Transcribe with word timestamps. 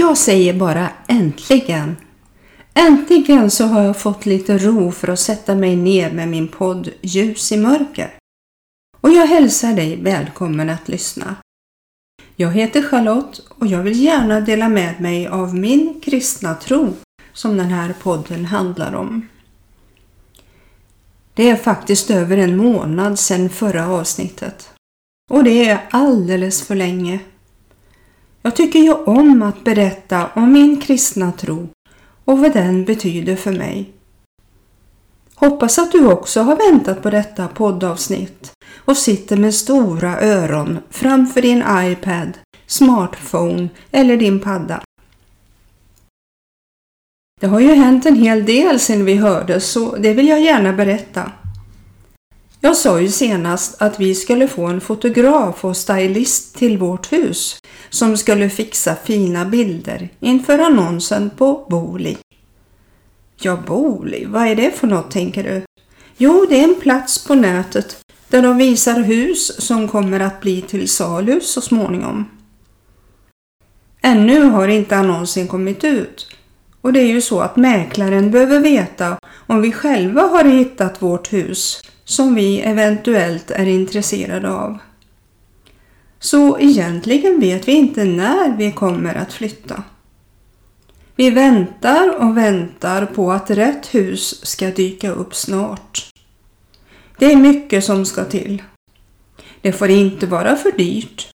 Jag 0.00 0.18
säger 0.18 0.54
bara 0.54 0.90
äntligen! 1.08 1.96
Äntligen 2.74 3.50
så 3.50 3.64
har 3.64 3.82
jag 3.82 4.00
fått 4.00 4.26
lite 4.26 4.58
ro 4.58 4.92
för 4.92 5.08
att 5.08 5.20
sätta 5.20 5.54
mig 5.54 5.76
ner 5.76 6.12
med 6.12 6.28
min 6.28 6.48
podd 6.48 6.88
Ljus 7.00 7.52
i 7.52 7.56
mörker. 7.56 8.14
Och 9.00 9.10
jag 9.10 9.26
hälsar 9.26 9.72
dig 9.72 9.96
välkommen 9.96 10.70
att 10.70 10.88
lyssna. 10.88 11.36
Jag 12.36 12.52
heter 12.52 12.82
Charlotte 12.82 13.40
och 13.48 13.66
jag 13.66 13.82
vill 13.82 14.04
gärna 14.04 14.40
dela 14.40 14.68
med 14.68 15.00
mig 15.00 15.26
av 15.26 15.54
min 15.54 16.00
kristna 16.00 16.54
tro 16.54 16.94
som 17.32 17.56
den 17.56 17.68
här 17.68 17.94
podden 18.02 18.44
handlar 18.44 18.94
om. 18.94 19.28
Det 21.34 21.50
är 21.50 21.56
faktiskt 21.56 22.10
över 22.10 22.36
en 22.36 22.56
månad 22.56 23.18
sedan 23.18 23.48
förra 23.48 23.88
avsnittet. 23.88 24.70
Och 25.30 25.44
det 25.44 25.68
är 25.68 25.88
alldeles 25.90 26.62
för 26.62 26.74
länge. 26.74 27.20
Jag 28.42 28.56
tycker 28.56 28.78
ju 28.78 28.92
om 28.92 29.42
att 29.42 29.64
berätta 29.64 30.30
om 30.34 30.52
min 30.52 30.80
kristna 30.80 31.32
tro 31.32 31.68
och 32.24 32.38
vad 32.38 32.52
den 32.52 32.84
betyder 32.84 33.36
för 33.36 33.52
mig. 33.52 33.92
Hoppas 35.34 35.78
att 35.78 35.92
du 35.92 36.06
också 36.06 36.40
har 36.40 36.56
väntat 36.56 37.02
på 37.02 37.10
detta 37.10 37.48
poddavsnitt 37.48 38.52
och 38.76 38.96
sitter 38.96 39.36
med 39.36 39.54
stora 39.54 40.20
öron 40.20 40.78
framför 40.90 41.42
din 41.42 41.64
iPad, 41.68 42.38
smartphone 42.66 43.68
eller 43.90 44.16
din 44.16 44.40
padda. 44.40 44.82
Det 47.40 47.46
har 47.46 47.60
ju 47.60 47.74
hänt 47.74 48.06
en 48.06 48.16
hel 48.16 48.44
del 48.44 48.80
sedan 48.80 49.04
vi 49.04 49.14
hördes 49.14 49.70
så 49.70 49.96
det 49.96 50.14
vill 50.14 50.28
jag 50.28 50.40
gärna 50.40 50.72
berätta. 50.72 51.32
Jag 52.62 52.76
sa 52.76 53.00
ju 53.00 53.08
senast 53.08 53.82
att 53.82 54.00
vi 54.00 54.14
skulle 54.14 54.48
få 54.48 54.66
en 54.66 54.80
fotograf 54.80 55.64
och 55.64 55.76
stylist 55.76 56.56
till 56.56 56.78
vårt 56.78 57.12
hus 57.12 57.58
som 57.90 58.16
skulle 58.16 58.50
fixa 58.50 58.96
fina 59.04 59.44
bilder 59.44 60.08
inför 60.20 60.58
annonsen 60.58 61.30
på 61.30 61.66
Boli. 61.70 62.16
Ja, 63.40 63.58
Boli, 63.66 64.24
vad 64.24 64.46
är 64.46 64.56
det 64.56 64.70
för 64.70 64.86
något 64.86 65.10
tänker 65.10 65.42
du? 65.44 65.62
Jo, 66.16 66.46
det 66.48 66.60
är 66.60 66.64
en 66.64 66.80
plats 66.80 67.26
på 67.26 67.34
nätet 67.34 67.96
där 68.28 68.42
de 68.42 68.56
visar 68.56 69.00
hus 69.00 69.66
som 69.66 69.88
kommer 69.88 70.20
att 70.20 70.40
bli 70.40 70.62
till 70.62 70.88
salu 70.88 71.40
så 71.40 71.60
småningom. 71.60 72.24
Ännu 74.02 74.42
har 74.42 74.68
inte 74.68 74.96
annonsen 74.96 75.48
kommit 75.48 75.84
ut 75.84 76.36
och 76.80 76.92
det 76.92 77.00
är 77.00 77.06
ju 77.06 77.20
så 77.20 77.40
att 77.40 77.56
mäklaren 77.56 78.30
behöver 78.30 78.60
veta 78.60 79.18
om 79.34 79.60
vi 79.60 79.72
själva 79.72 80.22
har 80.22 80.44
hittat 80.44 81.02
vårt 81.02 81.32
hus 81.32 81.82
som 82.10 82.34
vi 82.34 82.60
eventuellt 82.60 83.50
är 83.50 83.66
intresserade 83.66 84.50
av. 84.50 84.78
Så 86.18 86.58
egentligen 86.58 87.40
vet 87.40 87.68
vi 87.68 87.72
inte 87.72 88.04
när 88.04 88.56
vi 88.56 88.72
kommer 88.72 89.14
att 89.14 89.32
flytta. 89.32 89.82
Vi 91.16 91.30
väntar 91.30 92.16
och 92.16 92.36
väntar 92.36 93.06
på 93.06 93.32
att 93.32 93.50
rätt 93.50 93.94
hus 93.94 94.46
ska 94.46 94.70
dyka 94.70 95.10
upp 95.10 95.34
snart. 95.34 96.10
Det 97.18 97.32
är 97.32 97.36
mycket 97.36 97.84
som 97.84 98.06
ska 98.06 98.24
till. 98.24 98.62
Det 99.60 99.72
får 99.72 99.90
inte 99.90 100.26
vara 100.26 100.56
för 100.56 100.72
dyrt, 100.72 101.30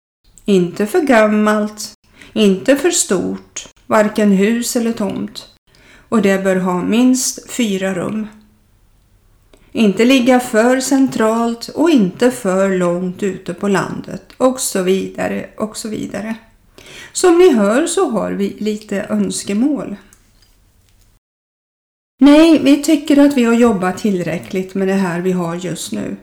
inte 0.46 0.88
för 0.88 1.02
gammalt, 1.02 1.94
inte 2.34 2.76
för 2.76 2.92
stort, 2.92 3.68
varken 3.88 4.32
hus 4.32 4.76
eller 4.76 4.92
tomt. 4.92 5.48
Och 6.10 6.22
det 6.22 6.44
bör 6.44 6.56
ha 6.56 6.82
minst 6.82 7.52
fyra 7.52 7.94
rum. 7.94 8.28
Inte 9.76 10.06
ligga 10.06 10.40
för 10.40 10.80
centralt 10.80 11.68
och 11.68 11.90
inte 11.90 12.32
för 12.32 12.78
långt 12.78 13.24
ute 13.24 13.54
på 13.54 13.68
landet 13.68 14.24
och 14.38 14.60
så 14.60 14.82
vidare 14.82 15.50
och 15.58 15.78
så 15.78 15.90
vidare. 15.90 16.36
Som 17.12 17.38
ni 17.38 17.54
hör 17.54 17.88
så 17.88 18.10
har 18.10 18.32
vi 18.32 18.56
lite 18.60 19.06
önskemål. 19.10 19.96
Nej, 22.22 22.60
vi 22.64 22.84
tycker 22.84 23.18
att 23.18 23.38
vi 23.38 23.44
har 23.44 23.54
jobbat 23.54 23.98
tillräckligt 23.98 24.76
med 24.76 24.88
det 24.88 24.94
här 24.94 25.22
vi 25.22 25.32
har 25.32 25.56
just 25.56 25.92
nu. 25.92 26.16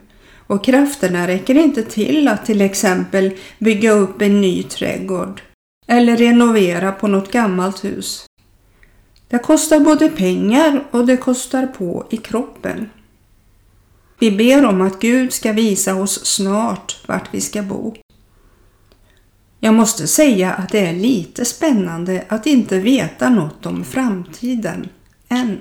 Och 0.47 0.63
krafterna 0.63 1.27
räcker 1.27 1.55
inte 1.55 1.83
till 1.83 2.27
att 2.27 2.45
till 2.45 2.61
exempel 2.61 3.31
bygga 3.59 3.91
upp 3.91 4.21
en 4.21 4.41
ny 4.41 4.63
trädgård 4.63 5.41
eller 5.87 6.17
renovera 6.17 6.91
på 6.91 7.07
något 7.07 7.31
gammalt 7.31 7.83
hus. 7.83 8.25
Det 9.27 9.39
kostar 9.39 9.79
både 9.79 10.09
pengar 10.09 10.83
och 10.91 11.05
det 11.05 11.17
kostar 11.17 11.67
på 11.67 12.07
i 12.09 12.17
kroppen. 12.17 12.89
Vi 14.21 14.31
ber 14.31 14.65
om 14.65 14.81
att 14.81 14.99
Gud 14.99 15.33
ska 15.33 15.51
visa 15.51 15.95
oss 15.95 16.25
snart 16.25 16.97
vart 17.07 17.33
vi 17.33 17.41
ska 17.41 17.63
bo. 17.63 17.95
Jag 19.59 19.73
måste 19.73 20.07
säga 20.07 20.53
att 20.53 20.69
det 20.69 20.79
är 20.79 20.93
lite 20.93 21.45
spännande 21.45 22.25
att 22.27 22.47
inte 22.47 22.79
veta 22.79 23.29
något 23.29 23.65
om 23.65 23.83
framtiden 23.83 24.89
än. 25.29 25.59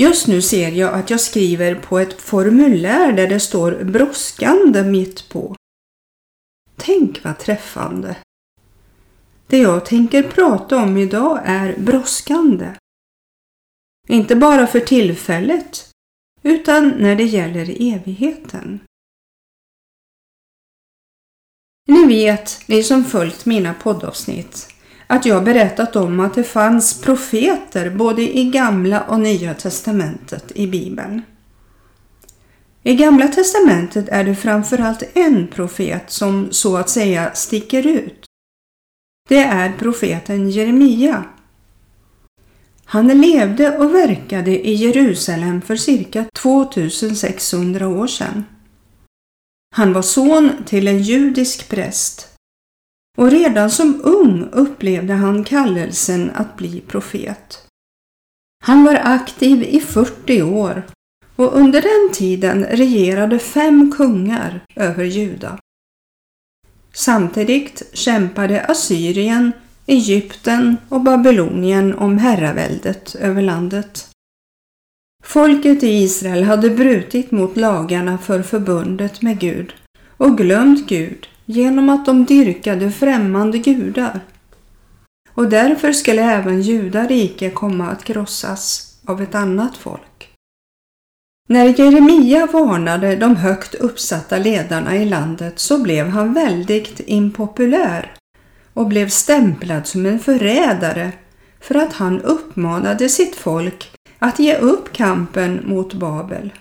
Just 0.00 0.26
nu 0.26 0.42
ser 0.42 0.70
jag 0.70 0.94
att 0.94 1.10
jag 1.10 1.20
skriver 1.20 1.74
på 1.74 1.98
ett 1.98 2.20
formulär 2.22 3.12
där 3.12 3.28
det 3.28 3.40
står 3.40 3.84
brådskande 3.84 4.82
mitt 4.82 5.28
på. 5.28 5.56
Tänk 6.76 7.24
vad 7.24 7.38
träffande! 7.38 8.16
Det 9.46 9.58
jag 9.58 9.86
tänker 9.86 10.22
prata 10.22 10.76
om 10.76 10.96
idag 10.96 11.40
är 11.44 11.78
brådskande. 11.78 12.74
Inte 14.08 14.36
bara 14.36 14.66
för 14.66 14.80
tillfället, 14.80 15.90
utan 16.42 16.88
när 16.88 17.16
det 17.16 17.24
gäller 17.24 17.94
evigheten. 17.94 18.80
Ni 21.86 22.06
vet, 22.06 22.68
ni 22.68 22.82
som 22.82 23.04
följt 23.04 23.46
mina 23.46 23.74
poddavsnitt, 23.74 24.74
att 25.10 25.26
jag 25.26 25.44
berättat 25.44 25.96
om 25.96 26.20
att 26.20 26.34
det 26.34 26.44
fanns 26.44 27.00
profeter 27.00 27.90
både 27.90 28.38
i 28.38 28.44
gamla 28.44 29.00
och 29.00 29.20
nya 29.20 29.54
testamentet 29.54 30.52
i 30.54 30.66
Bibeln. 30.66 31.22
I 32.82 32.94
gamla 32.94 33.28
testamentet 33.28 34.08
är 34.08 34.24
det 34.24 34.34
framförallt 34.34 35.02
en 35.14 35.46
profet 35.46 36.10
som 36.10 36.48
så 36.50 36.76
att 36.76 36.88
säga 36.88 37.34
sticker 37.34 37.86
ut. 37.86 38.24
Det 39.28 39.44
är 39.44 39.72
profeten 39.78 40.50
Jeremia. 40.50 41.24
Han 42.84 43.20
levde 43.20 43.78
och 43.78 43.94
verkade 43.94 44.68
i 44.68 44.74
Jerusalem 44.74 45.60
för 45.60 45.76
cirka 45.76 46.24
2600 46.32 47.88
år 47.88 48.06
sedan. 48.06 48.44
Han 49.74 49.92
var 49.92 50.02
son 50.02 50.50
till 50.66 50.88
en 50.88 51.02
judisk 51.02 51.68
präst 51.68 52.27
och 53.18 53.30
redan 53.30 53.70
som 53.70 54.00
ung 54.04 54.48
upplevde 54.52 55.14
han 55.14 55.44
kallelsen 55.44 56.30
att 56.34 56.56
bli 56.56 56.80
profet. 56.80 57.66
Han 58.64 58.84
var 58.84 58.94
aktiv 58.94 59.62
i 59.62 59.80
40 59.80 60.42
år 60.42 60.82
och 61.36 61.56
under 61.56 61.82
den 61.82 62.14
tiden 62.14 62.64
regerade 62.64 63.38
fem 63.38 63.92
kungar 63.96 64.64
över 64.74 65.04
Juda. 65.04 65.58
Samtidigt 66.92 67.82
kämpade 67.92 68.64
Assyrien, 68.64 69.52
Egypten 69.86 70.76
och 70.88 71.00
Babylonien 71.00 71.94
om 71.94 72.18
herraväldet 72.18 73.14
över 73.14 73.42
landet. 73.42 74.08
Folket 75.24 75.82
i 75.82 75.88
Israel 75.88 76.44
hade 76.44 76.70
brutit 76.70 77.30
mot 77.30 77.56
lagarna 77.56 78.18
för 78.18 78.42
förbundet 78.42 79.22
med 79.22 79.38
Gud 79.38 79.74
och 80.16 80.38
glömt 80.38 80.88
Gud 80.88 81.28
genom 81.50 81.88
att 81.88 82.06
de 82.06 82.24
dyrkade 82.24 82.90
främmande 82.90 83.58
gudar. 83.58 84.20
Och 85.34 85.48
därför 85.48 85.92
skulle 85.92 86.22
även 86.22 86.62
judarike 86.62 87.50
komma 87.50 87.88
att 87.88 88.04
krossas 88.04 88.94
av 89.06 89.22
ett 89.22 89.34
annat 89.34 89.76
folk. 89.76 90.30
När 91.48 91.80
Jeremia 91.80 92.46
varnade 92.46 93.16
de 93.16 93.36
högt 93.36 93.74
uppsatta 93.74 94.38
ledarna 94.38 94.96
i 94.96 95.04
landet 95.04 95.58
så 95.58 95.82
blev 95.82 96.08
han 96.08 96.32
väldigt 96.32 97.00
impopulär 97.06 98.14
och 98.74 98.86
blev 98.86 99.08
stämplad 99.08 99.86
som 99.86 100.06
en 100.06 100.18
förrädare 100.18 101.12
för 101.60 101.74
att 101.74 101.92
han 101.92 102.20
uppmanade 102.20 103.08
sitt 103.08 103.36
folk 103.36 103.90
att 104.18 104.38
ge 104.38 104.56
upp 104.56 104.92
kampen 104.92 105.60
mot 105.64 105.94
Babel. 105.94 106.52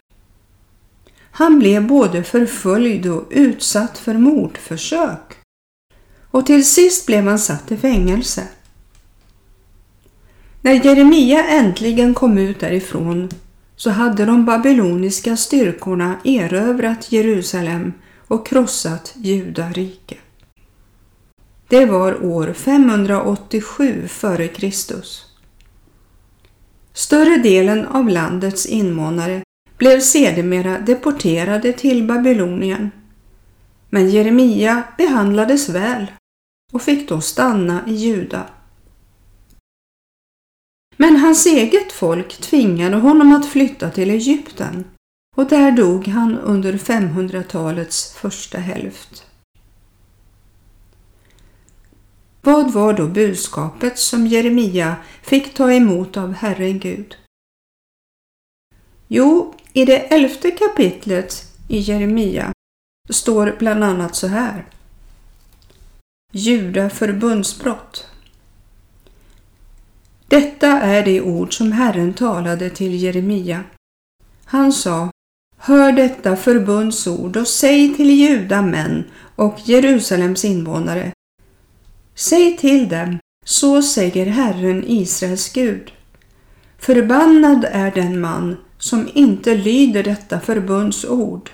Han 1.38 1.60
blev 1.60 1.88
både 1.88 2.24
förföljd 2.24 3.06
och 3.06 3.28
utsatt 3.30 3.98
för 3.98 4.14
mordförsök. 4.14 5.38
Och 6.32 6.46
till 6.46 6.70
sist 6.70 7.06
blev 7.06 7.28
han 7.28 7.40
satt 7.40 7.72
i 7.72 7.78
fängelse. 7.78 8.48
När 10.62 10.86
Jeremia 10.86 11.48
äntligen 11.48 12.14
kom 12.14 12.38
ut 12.38 12.60
därifrån 12.60 13.30
så 13.76 13.90
hade 13.90 14.26
de 14.26 14.46
babyloniska 14.46 15.38
styrkorna 15.38 16.16
erövrat 16.24 17.12
Jerusalem 17.12 17.94
och 18.28 18.48
krossat 18.48 19.14
Judarike. 19.16 20.18
Det 21.68 21.86
var 21.86 22.26
år 22.26 22.54
587 22.54 24.02
f.Kr. 24.06 24.72
Större 26.94 27.38
delen 27.38 27.86
av 27.86 28.10
landets 28.10 28.66
invånare 28.66 29.42
blev 29.78 30.00
sedermera 30.00 30.80
deporterade 30.80 31.74
till 31.74 32.08
Babylonien. 32.08 32.92
Men 33.90 34.10
Jeremia 34.10 34.84
behandlades 34.98 35.70
väl 35.70 36.12
och 36.74 36.82
fick 36.82 37.10
då 37.10 37.22
stanna 37.22 37.88
i 37.88 37.94
Juda. 37.94 38.50
Men 40.98 41.16
hans 41.16 41.46
eget 41.46 41.92
folk 41.92 42.38
tvingade 42.38 42.96
honom 42.96 43.34
att 43.34 43.46
flytta 43.46 43.90
till 43.90 44.10
Egypten 44.10 44.86
och 45.36 45.50
där 45.50 45.72
dog 45.72 46.08
han 46.08 46.38
under 46.38 46.74
500-talets 46.74 48.14
första 48.14 48.58
hälft. 48.58 49.24
Vad 52.42 52.72
var 52.72 52.94
då 52.94 53.08
budskapet 53.08 53.98
som 53.98 54.28
Jeremia 54.28 54.96
fick 55.22 55.54
ta 55.54 55.74
emot 55.74 56.18
av 56.18 56.34
Herren 56.34 56.80
Gud? 56.80 57.18
Jo, 59.08 59.56
i 59.78 59.86
det 59.86 60.00
elfte 60.00 60.52
kapitlet 60.52 61.46
i 61.68 61.80
Jeremia 61.80 62.54
står 63.10 63.56
bland 63.60 63.84
annat 63.84 64.16
så 64.16 64.28
här. 64.28 64.66
Juda 66.34 66.90
förbundsbrott. 66.90 68.08
Detta 70.28 70.68
är 70.68 71.06
det 71.06 71.22
ord 71.22 71.58
som 71.58 71.72
Herren 71.72 72.14
talade 72.14 72.70
till 72.70 73.04
Jeremia. 73.04 73.64
Han 74.46 74.74
sa 74.74 75.12
Hör 75.58 75.92
detta 75.92 76.36
förbundsord 76.36 77.38
och 77.38 77.48
säg 77.48 77.96
till 77.96 78.12
juda 78.12 78.62
män 78.62 79.04
och 79.36 79.60
Jerusalems 79.64 80.46
invånare. 80.46 81.12
Säg 82.16 82.58
till 82.58 82.90
dem, 82.90 83.20
så 83.46 83.82
säger 83.82 84.26
Herren 84.26 84.84
Israels 84.88 85.54
Gud. 85.54 85.92
Förbannad 86.78 87.66
är 87.72 87.92
den 87.92 88.22
man 88.22 88.58
som 88.78 89.10
inte 89.14 89.56
lyder 89.56 90.04
detta 90.04 90.40
förbunds 90.40 91.06
ord 91.06 91.52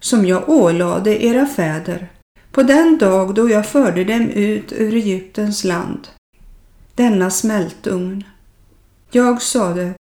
som 0.00 0.26
jag 0.26 0.48
ålade 0.48 1.24
era 1.24 1.46
fäder 1.46 2.08
på 2.54 2.62
den 2.62 2.98
dag 2.98 3.34
då 3.34 3.50
jag 3.50 3.68
förde 3.68 4.04
dem 4.04 4.30
ut 4.30 4.72
ur 4.72 4.94
Egyptens 4.94 5.64
land, 5.64 6.08
denna 6.94 7.30
smältugn. 7.30 8.24
Jag 9.10 9.42
sade, 9.42 9.94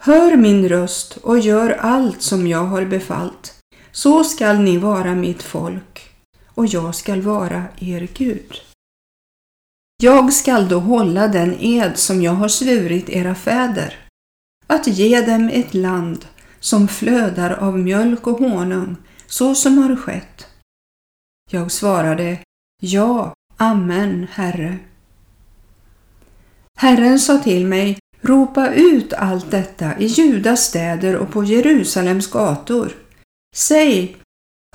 hör 0.00 0.36
min 0.36 0.68
röst 0.68 1.16
och 1.16 1.38
gör 1.38 1.70
allt 1.70 2.22
som 2.22 2.46
jag 2.46 2.64
har 2.64 2.84
befallt, 2.84 3.54
så 3.92 4.24
skall 4.24 4.58
ni 4.58 4.78
vara 4.78 5.14
mitt 5.14 5.42
folk 5.42 6.10
och 6.46 6.66
jag 6.66 6.94
skall 6.94 7.20
vara 7.22 7.64
er 7.78 8.08
Gud. 8.14 8.54
Jag 10.02 10.32
skall 10.32 10.68
då 10.68 10.78
hålla 10.78 11.28
den 11.28 11.56
ed 11.60 11.98
som 11.98 12.22
jag 12.22 12.32
har 12.32 12.48
svurit 12.48 13.08
era 13.08 13.34
fäder, 13.34 14.09
att 14.70 14.86
ge 14.86 15.20
dem 15.20 15.48
ett 15.48 15.74
land 15.74 16.26
som 16.60 16.88
flödar 16.88 17.50
av 17.50 17.78
mjölk 17.78 18.26
och 18.26 18.38
honung, 18.38 18.96
så 19.26 19.54
som 19.54 19.78
har 19.78 19.96
skett. 19.96 20.46
Jag 21.50 21.72
svarade, 21.72 22.38
ja, 22.82 23.34
amen, 23.56 24.26
Herre. 24.32 24.78
Herren 26.78 27.18
sa 27.20 27.38
till 27.38 27.66
mig, 27.66 27.98
ropa 28.20 28.68
ut 28.74 29.12
allt 29.12 29.50
detta 29.50 29.98
i 29.98 30.06
Judas 30.06 30.64
städer 30.64 31.16
och 31.16 31.30
på 31.32 31.44
Jerusalems 31.44 32.30
gator. 32.30 32.92
Säg, 33.56 34.16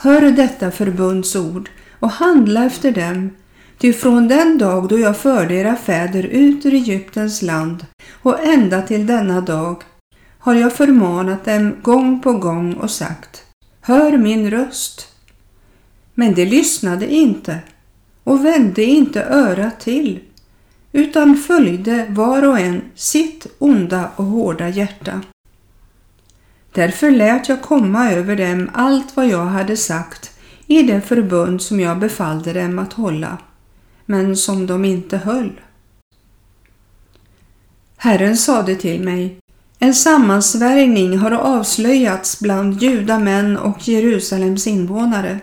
hör 0.01 0.21
detta 0.21 0.71
förbundsord 0.71 1.69
och 1.99 2.11
handla 2.11 2.65
efter 2.65 2.91
dem, 2.91 3.29
Ty 3.77 3.93
från 3.93 4.27
den 4.27 4.57
dag 4.57 4.87
då 4.87 4.99
jag 4.99 5.17
förde 5.17 5.53
era 5.53 5.75
fäder 5.75 6.23
ut 6.23 6.65
ur 6.65 6.73
Egyptens 6.73 7.41
land 7.41 7.85
och 8.11 8.45
ända 8.45 8.81
till 8.81 9.07
denna 9.07 9.41
dag 9.41 9.83
har 10.39 10.55
jag 10.55 10.73
förmanat 10.73 11.45
dem 11.45 11.75
gång 11.81 12.21
på 12.21 12.33
gång 12.33 12.73
och 12.73 12.91
sagt 12.91 13.43
Hör 13.81 14.17
min 14.17 14.51
röst. 14.51 15.07
Men 16.13 16.33
de 16.33 16.45
lyssnade 16.45 17.13
inte 17.13 17.59
och 18.23 18.45
vände 18.45 18.83
inte 18.83 19.23
örat 19.23 19.79
till 19.79 20.19
utan 20.91 21.37
följde 21.37 22.05
var 22.09 22.47
och 22.47 22.59
en 22.59 22.81
sitt 22.95 23.47
onda 23.59 24.09
och 24.15 24.25
hårda 24.25 24.69
hjärta. 24.69 25.21
Därför 26.73 27.11
lät 27.11 27.49
jag 27.49 27.61
komma 27.61 28.11
över 28.11 28.35
dem 28.35 28.69
allt 28.73 29.17
vad 29.17 29.27
jag 29.27 29.45
hade 29.45 29.77
sagt 29.77 30.31
i 30.67 30.83
det 30.83 31.01
förbund 31.01 31.61
som 31.61 31.79
jag 31.79 31.99
befallde 31.99 32.53
dem 32.53 32.79
att 32.79 32.93
hålla 32.93 33.37
men 34.05 34.37
som 34.37 34.67
de 34.67 34.85
inte 34.85 35.17
höll. 35.17 35.61
Herren 37.97 38.37
sade 38.37 38.75
till 38.75 39.03
mig, 39.03 39.37
en 39.79 39.93
sammansvärjning 39.93 41.17
har 41.17 41.31
avslöjats 41.31 42.39
bland 42.39 42.81
judamän 42.81 43.57
och 43.57 43.87
Jerusalems 43.87 44.67
invånare. 44.67 45.39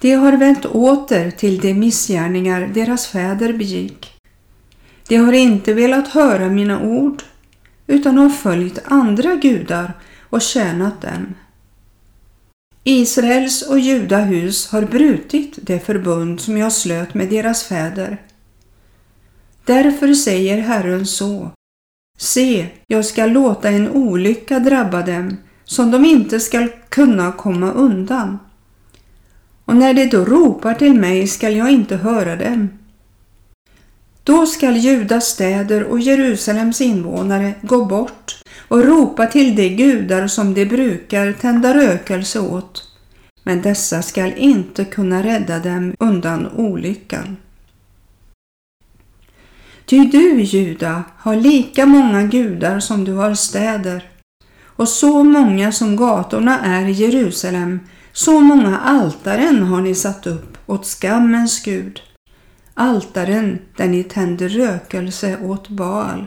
De 0.00 0.12
har 0.12 0.32
vänt 0.32 0.66
åter 0.66 1.30
till 1.30 1.60
de 1.60 1.74
missgärningar 1.74 2.66
deras 2.74 3.06
fäder 3.06 3.52
begick. 3.52 4.12
De 5.08 5.16
har 5.16 5.32
inte 5.32 5.74
velat 5.74 6.08
höra 6.08 6.48
mina 6.48 6.80
ord 6.80 7.22
utan 7.86 8.18
har 8.18 8.30
följt 8.30 8.78
andra 8.84 9.34
gudar 9.34 9.92
och 10.20 10.42
tjänat 10.42 11.02
dem. 11.02 11.34
Israels 12.86 13.62
och 13.62 13.78
Judahus 13.78 14.68
har 14.68 14.82
brutit 14.82 15.58
det 15.62 15.80
förbund 15.80 16.40
som 16.40 16.56
jag 16.56 16.72
slöt 16.72 17.14
med 17.14 17.28
deras 17.28 17.64
fäder. 17.64 18.22
Därför 19.64 20.14
säger 20.14 20.60
Herren 20.60 21.06
så. 21.06 21.50
Se, 22.18 22.66
jag 22.86 23.04
ska 23.04 23.26
låta 23.26 23.68
en 23.68 23.90
olycka 23.90 24.58
drabba 24.58 25.02
dem 25.02 25.36
som 25.64 25.90
de 25.90 26.04
inte 26.04 26.40
skall 26.40 26.68
kunna 26.88 27.32
komma 27.32 27.72
undan. 27.72 28.38
Och 29.64 29.76
när 29.76 29.94
de 29.94 30.06
då 30.06 30.24
ropar 30.24 30.74
till 30.74 30.94
mig 30.94 31.26
skall 31.26 31.56
jag 31.56 31.70
inte 31.70 31.96
höra 31.96 32.36
dem. 32.36 32.68
Då 34.24 34.46
skall 34.46 34.76
Judas 34.76 35.24
städer 35.26 35.84
och 35.84 36.00
Jerusalems 36.00 36.80
invånare 36.80 37.54
gå 37.62 37.84
bort 37.84 38.43
och 38.68 38.84
ropa 38.84 39.26
till 39.26 39.56
de 39.56 39.68
gudar 39.68 40.26
som 40.26 40.54
de 40.54 40.64
brukar 40.66 41.32
tända 41.32 41.74
rökelse 41.74 42.40
åt, 42.40 42.88
men 43.42 43.62
dessa 43.62 44.02
skall 44.02 44.32
inte 44.36 44.84
kunna 44.84 45.22
rädda 45.22 45.58
dem 45.58 45.94
undan 45.98 46.48
olyckan. 46.56 47.36
Ty 49.86 50.04
du, 50.04 50.40
Juda, 50.40 51.02
har 51.18 51.36
lika 51.36 51.86
många 51.86 52.22
gudar 52.22 52.80
som 52.80 53.04
du 53.04 53.12
har 53.12 53.34
städer, 53.34 54.10
och 54.64 54.88
så 54.88 55.24
många 55.24 55.72
som 55.72 55.96
gatorna 55.96 56.60
är 56.60 56.88
i 56.88 56.92
Jerusalem, 56.92 57.80
så 58.12 58.40
många 58.40 58.78
altaren 58.78 59.62
har 59.62 59.80
ni 59.80 59.94
satt 59.94 60.26
upp 60.26 60.58
åt 60.66 60.86
skammens 60.86 61.64
Gud, 61.64 62.00
altaren 62.74 63.58
där 63.76 63.88
ni 63.88 64.04
tänder 64.04 64.48
rökelse 64.48 65.38
åt 65.42 65.68
Baal. 65.68 66.26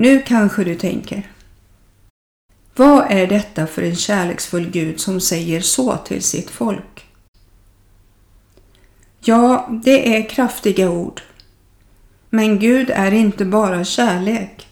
Nu 0.00 0.22
kanske 0.22 0.64
du 0.64 0.74
tänker. 0.74 1.30
Vad 2.76 3.06
är 3.10 3.26
detta 3.26 3.66
för 3.66 3.82
en 3.82 3.96
kärleksfull 3.96 4.70
Gud 4.70 5.00
som 5.00 5.20
säger 5.20 5.60
så 5.60 5.96
till 5.96 6.22
sitt 6.22 6.50
folk? 6.50 7.06
Ja, 9.20 9.68
det 9.84 10.16
är 10.16 10.28
kraftiga 10.28 10.90
ord. 10.90 11.22
Men 12.30 12.58
Gud 12.58 12.90
är 12.90 13.12
inte 13.12 13.44
bara 13.44 13.84
kärlek. 13.84 14.68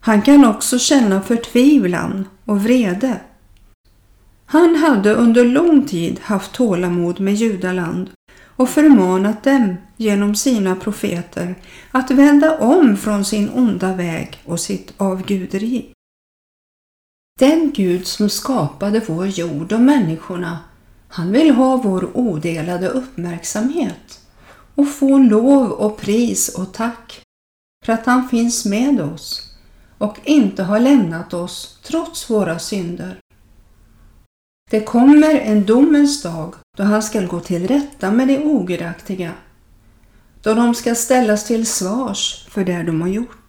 Han 0.00 0.22
kan 0.22 0.44
också 0.44 0.78
känna 0.78 1.22
förtvivlan 1.22 2.28
och 2.44 2.62
vrede. 2.62 3.20
Han 4.46 4.76
hade 4.76 5.14
under 5.14 5.44
lång 5.44 5.86
tid 5.86 6.20
haft 6.22 6.52
tålamod 6.52 7.20
med 7.20 7.34
judaland 7.34 8.10
och 8.60 8.68
förmanat 8.68 9.42
dem 9.42 9.76
genom 9.96 10.34
sina 10.34 10.76
profeter 10.76 11.54
att 11.90 12.10
vända 12.10 12.58
om 12.58 12.96
från 12.96 13.24
sin 13.24 13.50
onda 13.50 13.94
väg 13.94 14.38
och 14.44 14.60
sitt 14.60 14.92
avguderi. 14.96 15.92
Den 17.38 17.72
Gud 17.74 18.06
som 18.06 18.28
skapade 18.30 19.00
vår 19.06 19.26
jord 19.26 19.72
och 19.72 19.80
människorna, 19.80 20.58
han 21.08 21.32
vill 21.32 21.50
ha 21.50 21.76
vår 21.76 22.16
odelade 22.16 22.88
uppmärksamhet 22.88 24.20
och 24.74 24.88
få 24.88 25.18
lov 25.18 25.70
och 25.70 25.96
pris 25.96 26.48
och 26.48 26.74
tack 26.74 27.22
för 27.84 27.92
att 27.92 28.06
han 28.06 28.28
finns 28.28 28.64
med 28.64 29.00
oss 29.00 29.54
och 29.98 30.16
inte 30.24 30.62
har 30.62 30.80
lämnat 30.80 31.34
oss 31.34 31.78
trots 31.82 32.30
våra 32.30 32.58
synder. 32.58 33.20
Det 34.70 34.80
kommer 34.80 35.34
en 35.34 35.64
domens 35.64 36.22
dag 36.22 36.54
då 36.76 36.82
han 36.82 37.02
skall 37.02 37.26
gå 37.26 37.40
till 37.40 37.68
rätta 37.68 38.10
med 38.10 38.28
de 38.28 38.38
ogudaktiga, 38.38 39.32
då 40.42 40.54
de 40.54 40.74
ska 40.74 40.94
ställas 40.94 41.46
till 41.46 41.66
svars 41.66 42.46
för 42.48 42.64
det 42.64 42.82
de 42.82 43.00
har 43.00 43.08
gjort. 43.08 43.39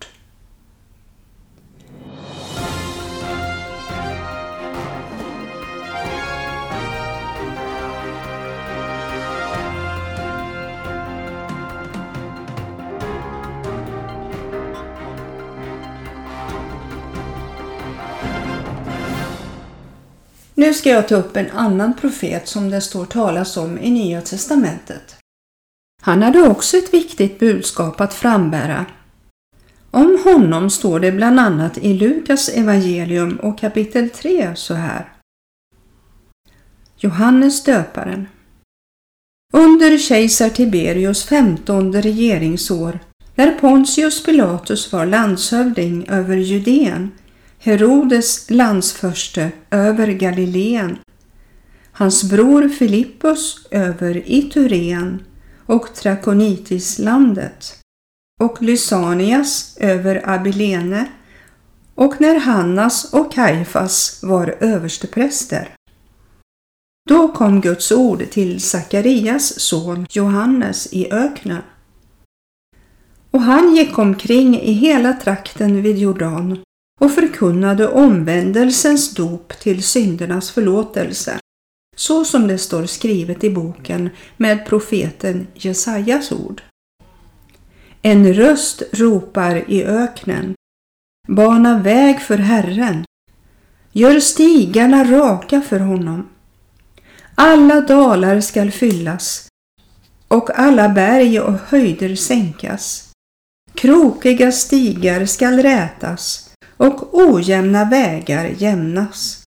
Nu 20.62 20.74
ska 20.74 20.90
jag 20.90 21.08
ta 21.08 21.16
upp 21.16 21.38
en 21.38 21.52
annan 21.52 21.94
profet 21.94 22.48
som 22.48 22.70
det 22.70 22.82
står 22.82 23.06
talas 23.06 23.58
om 23.58 23.80
i 23.80 23.92
Nya 23.92 24.22
testamentet. 24.22 25.18
Han 26.02 26.22
hade 26.22 26.42
också 26.42 26.78
ett 26.78 26.94
viktigt 26.94 27.40
budskap 27.40 28.02
att 28.02 28.14
frambära. 28.14 28.86
Om 29.92 30.22
honom 30.24 30.70
står 30.70 31.00
det 31.00 31.12
bland 31.12 31.40
annat 31.40 31.78
i 31.78 31.94
Lukas 31.94 32.50
evangelium 32.50 33.36
och 33.36 33.60
kapitel 33.60 34.10
3 34.10 34.56
så 34.56 34.74
här. 34.74 35.14
Johannes 36.98 37.64
döparen 37.64 38.28
Under 39.54 39.98
kejsar 39.98 40.50
Tiberius 40.50 41.24
femtonde 41.24 42.02
regeringsår, 42.02 43.00
när 43.36 43.52
Pontius 43.52 44.24
Pilatus 44.24 44.92
var 44.92 45.06
landshövding 45.06 46.08
över 46.10 46.38
Judeen, 46.38 47.12
Herodes 47.64 48.50
landsförste 48.50 49.52
över 49.72 50.08
Galileen, 50.08 51.00
hans 51.92 52.24
bror 52.24 52.70
Filippus 52.70 53.68
över 53.72 54.24
Itureen 54.26 55.24
och 55.66 55.96
Trakonitislandet 55.96 57.78
och 58.40 58.62
Lysanias 58.62 59.78
över 59.80 60.30
Abilene 60.30 61.06
och 61.96 62.22
när 62.22 62.40
Hannas 62.40 63.14
och 63.14 63.32
Kaifas 63.32 64.20
var 64.24 64.56
överstepräster. 64.60 65.76
Då 67.10 67.28
kom 67.28 67.62
Guds 67.62 67.92
ord 67.92 68.30
till 68.32 68.62
Sakarias 68.62 69.60
son 69.60 70.08
Johannes 70.10 70.94
i 70.94 71.12
öknen. 71.12 71.62
Och 73.32 73.42
han 73.42 73.76
gick 73.76 73.98
omkring 73.98 74.60
i 74.60 74.72
hela 74.72 75.14
trakten 75.14 75.82
vid 75.82 75.98
Jordan 75.98 76.64
och 77.02 77.12
förkunnade 77.12 77.88
omvändelsens 77.88 79.14
dop 79.14 79.60
till 79.60 79.84
syndernas 79.84 80.52
förlåtelse, 80.52 81.40
så 81.96 82.26
som 82.26 82.48
det 82.48 82.58
står 82.58 82.86
skrivet 82.86 83.44
i 83.44 83.50
boken 83.50 84.10
med 84.38 84.66
profeten 84.66 85.48
Jesajas 85.54 86.32
ord. 86.32 86.62
En 88.02 88.34
röst 88.34 88.84
ropar 88.92 89.72
i 89.72 89.84
öknen. 89.84 90.54
Bana 91.28 91.80
väg 91.80 92.22
för 92.22 92.38
Herren. 92.38 93.06
Gör 93.92 94.20
stigarna 94.20 95.04
raka 95.04 95.62
för 95.62 95.80
honom. 95.80 96.30
Alla 97.36 97.82
dalar 97.82 98.42
skall 98.42 98.72
fyllas 98.72 99.48
och 100.28 100.60
alla 100.60 100.90
berg 100.90 101.40
och 101.40 101.60
höjder 101.68 102.16
sänkas. 102.16 103.12
Krokiga 103.74 104.52
stigar 104.52 105.26
skall 105.26 105.60
rätas 105.60 106.51
och 106.82 107.14
ojämna 107.14 107.86
vägar 107.86 108.46
jämnas. 108.46 109.44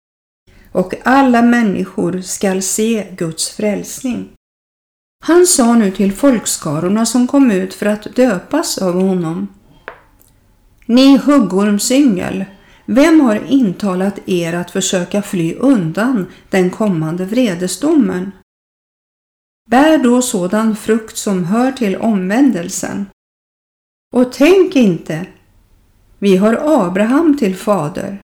Och 0.72 0.94
alla 1.04 1.42
människor 1.42 2.22
skall 2.22 2.62
se 2.62 3.08
Guds 3.18 3.50
frälsning. 3.50 4.30
Han 5.25 5.48
sa 5.48 5.74
nu 5.74 5.92
till 5.92 6.13
folkskarorna 6.13 7.06
som 7.06 7.28
kom 7.28 7.52
ut 7.52 7.74
för 7.74 7.86
att 7.86 8.16
döpas 8.16 8.78
av 8.78 8.94
honom. 9.02 9.48
Ni 10.86 11.18
huggormsyngel, 11.18 12.46
vem 12.86 13.20
har 13.20 13.36
intalat 13.48 14.20
er 14.25 14.54
att 14.54 14.72
försöka 14.72 15.22
fly 15.22 15.54
undan 15.54 16.28
den 16.50 16.70
kommande 16.70 17.25
vredesdomen? 17.25 18.32
Bär 19.70 19.98
då 19.98 20.22
sådan 20.22 20.75
frukt 20.75 21.18
som 21.18 21.44
hör 21.44 21.72
till 21.72 21.96
omvändelsen. 21.96 23.06
Och 24.13 24.34
tänk 24.34 24.75
inte 24.75 25.28
vi 26.24 26.38
har 26.38 26.86
Abraham 26.86 27.38
till 27.38 27.56
fader. 27.56 28.20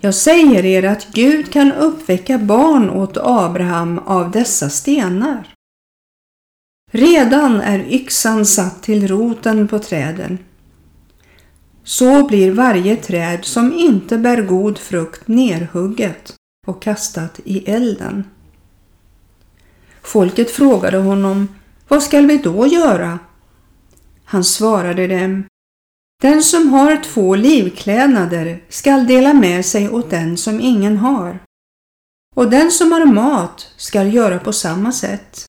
Jag 0.00 0.14
säger 0.14 0.64
er 0.64 0.84
att 0.84 1.06
Gud 1.12 1.52
kan 1.52 1.72
uppväcka 1.72 2.38
barn 2.38 2.90
åt 2.90 3.16
Abraham 3.16 3.98
av 3.98 4.30
dessa 4.30 4.70
stenar. 4.70 5.54
Redan 6.92 7.60
är 7.60 7.78
yxan 7.78 8.46
satt 8.46 8.82
till 8.82 9.08
roten 9.08 9.68
på 9.68 9.78
träden. 9.78 10.38
Så 11.84 12.26
blir 12.26 12.52
varje 12.52 12.96
träd 12.96 13.44
som 13.44 13.72
inte 13.72 14.18
bär 14.18 14.42
god 14.42 14.78
frukt 14.78 15.28
nerhugget 15.28 16.34
och 16.66 16.82
kastat 16.82 17.40
i 17.44 17.70
elden. 17.70 18.24
Folket 20.02 20.50
frågade 20.50 20.98
honom, 20.98 21.48
vad 21.88 22.02
skall 22.02 22.26
vi 22.26 22.38
då 22.38 22.66
göra? 22.66 23.18
Han 24.24 24.44
svarade 24.44 25.06
dem, 25.06 25.44
den 26.22 26.42
som 26.42 26.68
har 26.68 26.96
två 26.96 27.34
livklädnader 27.34 28.62
skall 28.68 29.06
dela 29.06 29.34
med 29.34 29.66
sig 29.66 29.88
åt 29.88 30.10
den 30.10 30.36
som 30.36 30.60
ingen 30.60 30.96
har. 30.96 31.38
Och 32.36 32.50
den 32.50 32.70
som 32.70 32.92
har 32.92 33.06
mat 33.06 33.74
skall 33.76 34.14
göra 34.14 34.38
på 34.38 34.52
samma 34.52 34.92
sätt. 34.92 35.46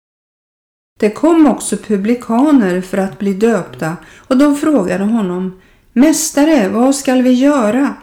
Det 0.99 1.09
kom 1.09 1.47
också 1.47 1.77
publikaner 1.77 2.81
för 2.81 2.97
att 2.97 3.19
bli 3.19 3.33
döpta 3.33 3.97
och 4.17 4.37
de 4.37 4.55
frågade 4.55 5.03
honom 5.03 5.61
Mästare, 5.93 6.69
vad 6.69 6.95
skall 6.95 7.21
vi 7.21 7.33
göra? 7.33 7.95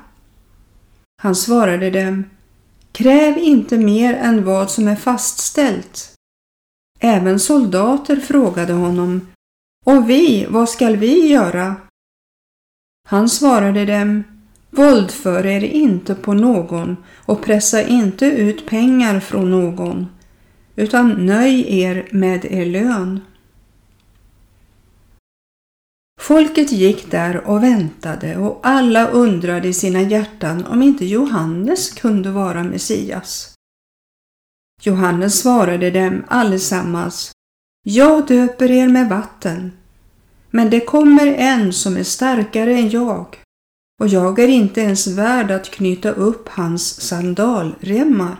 Han 1.23 1.35
svarade 1.35 1.91
dem 1.91 2.25
Kräv 2.93 3.39
inte 3.39 3.79
mer 3.79 4.15
än 4.15 4.45
vad 4.45 4.71
som 4.71 4.89
är 4.89 4.97
fastställt. 4.97 6.13
Även 7.01 7.41
soldater 7.41 8.17
frågade 8.17 8.73
honom 8.73 9.27
Och 9.87 10.11
vi, 10.11 10.47
vad 10.51 10.69
skall 10.69 10.97
vi 10.97 11.27
göra? 11.27 11.77
Han 13.11 13.29
svarade 13.29 13.85
dem 13.85 14.25
Våldför 14.71 15.47
er 15.47 15.65
inte 15.65 16.15
på 16.15 16.33
någon 16.33 16.97
och 17.17 17.43
pressa 17.43 17.83
inte 17.83 18.27
ut 18.27 18.67
pengar 18.67 19.21
från 19.21 19.51
någon, 19.51 20.07
utan 20.77 21.27
nöj 21.27 21.81
er 21.81 22.09
med 22.11 22.45
er 22.45 22.67
lön. 22.67 23.21
Folket 26.21 26.73
gick 26.73 27.11
där 27.11 27.37
och 27.49 27.63
väntade 27.63 28.37
och 28.37 28.61
alla 28.63 29.09
undrade 29.09 29.69
i 29.69 29.73
sina 29.73 30.03
hjärtan 30.03 30.67
om 30.67 30.83
inte 30.83 31.05
Johannes 31.05 31.91
kunde 31.91 32.31
vara 32.31 32.63
Messias. 32.63 33.55
Johannes 34.83 35.41
svarade 35.41 35.91
dem 35.91 36.25
allesammans 36.29 37.33
Jag 37.83 38.27
döper 38.27 38.71
er 38.71 38.89
med 38.89 39.09
vatten, 39.09 39.73
men 40.51 40.71
det 40.71 40.81
kommer 40.81 41.27
en 41.27 41.73
som 41.73 41.97
är 41.97 42.03
starkare 42.03 42.75
än 42.75 42.91
jag 42.91 43.37
och 44.01 44.09
jag 44.09 44.39
är 44.39 44.49
inte 44.49 44.81
ens 44.81 45.07
värd 45.07 45.51
att 45.51 45.71
knyta 45.71 46.11
upp 46.11 46.49
hans 46.49 47.01
sandalremmar. 47.01 48.37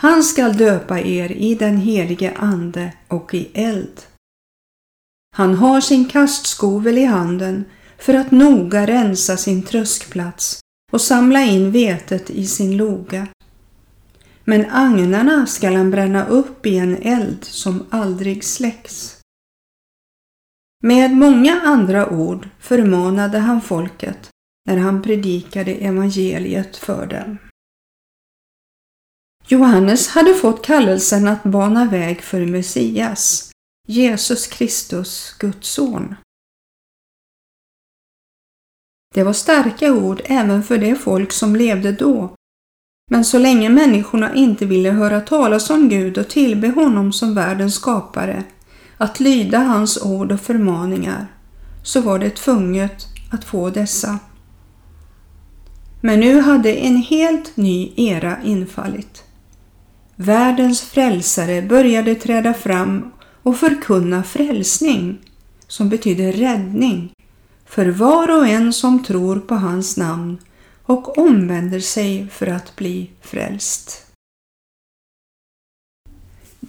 Han 0.00 0.24
skall 0.24 0.56
döpa 0.56 1.00
er 1.00 1.32
i 1.32 1.54
den 1.54 1.76
helige 1.76 2.34
Ande 2.36 2.92
och 3.08 3.34
i 3.34 3.50
eld. 3.54 4.00
Han 5.36 5.54
har 5.54 5.80
sin 5.80 6.08
kastskovel 6.08 6.98
i 6.98 7.04
handen 7.04 7.64
för 7.98 8.14
att 8.14 8.30
noga 8.30 8.86
rensa 8.86 9.36
sin 9.36 9.62
tröskplats 9.62 10.60
och 10.92 11.00
samla 11.00 11.42
in 11.42 11.70
vetet 11.70 12.30
i 12.30 12.46
sin 12.46 12.76
loga. 12.76 13.26
Men 14.44 14.66
agnarna 14.70 15.46
skall 15.46 15.74
han 15.74 15.90
bränna 15.90 16.26
upp 16.26 16.66
i 16.66 16.78
en 16.78 16.96
eld 16.96 17.44
som 17.44 17.86
aldrig 17.90 18.44
släcks. 18.44 19.21
Med 20.84 21.10
många 21.10 21.60
andra 21.60 22.08
ord 22.08 22.48
förmanade 22.58 23.38
han 23.38 23.60
folket 23.60 24.30
när 24.68 24.76
han 24.76 25.02
predikade 25.02 25.74
evangeliet 25.74 26.76
för 26.76 27.06
dem. 27.06 27.38
Johannes 29.46 30.08
hade 30.08 30.34
fått 30.34 30.64
kallelsen 30.64 31.28
att 31.28 31.42
bana 31.42 31.84
väg 31.84 32.22
för 32.22 32.46
Messias, 32.46 33.50
Jesus 33.88 34.46
Kristus, 34.46 35.36
Guds 35.38 35.68
son. 35.68 36.14
Det 39.14 39.22
var 39.22 39.32
starka 39.32 39.92
ord 39.92 40.22
även 40.24 40.62
för 40.62 40.78
det 40.78 40.94
folk 40.96 41.32
som 41.32 41.56
levde 41.56 41.92
då, 41.92 42.34
men 43.10 43.24
så 43.24 43.38
länge 43.38 43.68
människorna 43.68 44.34
inte 44.34 44.66
ville 44.66 44.90
höra 44.90 45.20
talas 45.20 45.70
om 45.70 45.88
Gud 45.88 46.18
och 46.18 46.28
tillbe 46.28 46.68
honom 46.68 47.12
som 47.12 47.34
världens 47.34 47.74
skapare 47.74 48.44
att 49.02 49.20
lyda 49.20 49.58
hans 49.58 50.02
ord 50.02 50.32
och 50.32 50.40
förmaningar, 50.40 51.26
så 51.82 52.00
var 52.00 52.18
det 52.18 52.30
tvunget 52.30 53.06
att 53.30 53.44
få 53.44 53.70
dessa. 53.70 54.18
Men 56.00 56.20
nu 56.20 56.40
hade 56.40 56.74
en 56.74 56.96
helt 56.96 57.56
ny 57.56 57.92
era 57.96 58.42
infallit. 58.42 59.24
Världens 60.16 60.80
frälsare 60.80 61.62
började 61.62 62.14
träda 62.14 62.54
fram 62.54 63.12
och 63.42 63.56
förkunna 63.56 64.22
frälsning, 64.22 65.18
som 65.68 65.88
betyder 65.88 66.32
räddning, 66.32 67.12
för 67.66 67.86
var 67.86 68.38
och 68.38 68.46
en 68.48 68.72
som 68.72 69.04
tror 69.04 69.40
på 69.40 69.54
hans 69.54 69.96
namn 69.96 70.38
och 70.82 71.18
omvänder 71.18 71.80
sig 71.80 72.28
för 72.28 72.46
att 72.46 72.76
bli 72.76 73.10
frälst. 73.20 74.11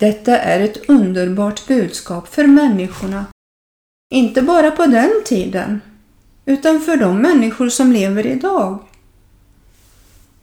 Detta 0.04 0.38
är 0.38 0.60
ett 0.60 0.90
underbart 0.90 1.68
budskap 1.68 2.28
för 2.28 2.48
människorna, 2.48 3.26
inte 4.14 4.42
bara 4.42 4.72
på 4.72 4.86
den 4.86 5.12
tiden, 5.26 5.82
utan 6.46 6.82
för 6.82 6.98
de 6.98 7.22
människor 7.22 7.70
som 7.70 7.92
lever 7.92 8.26
idag. 8.26 8.80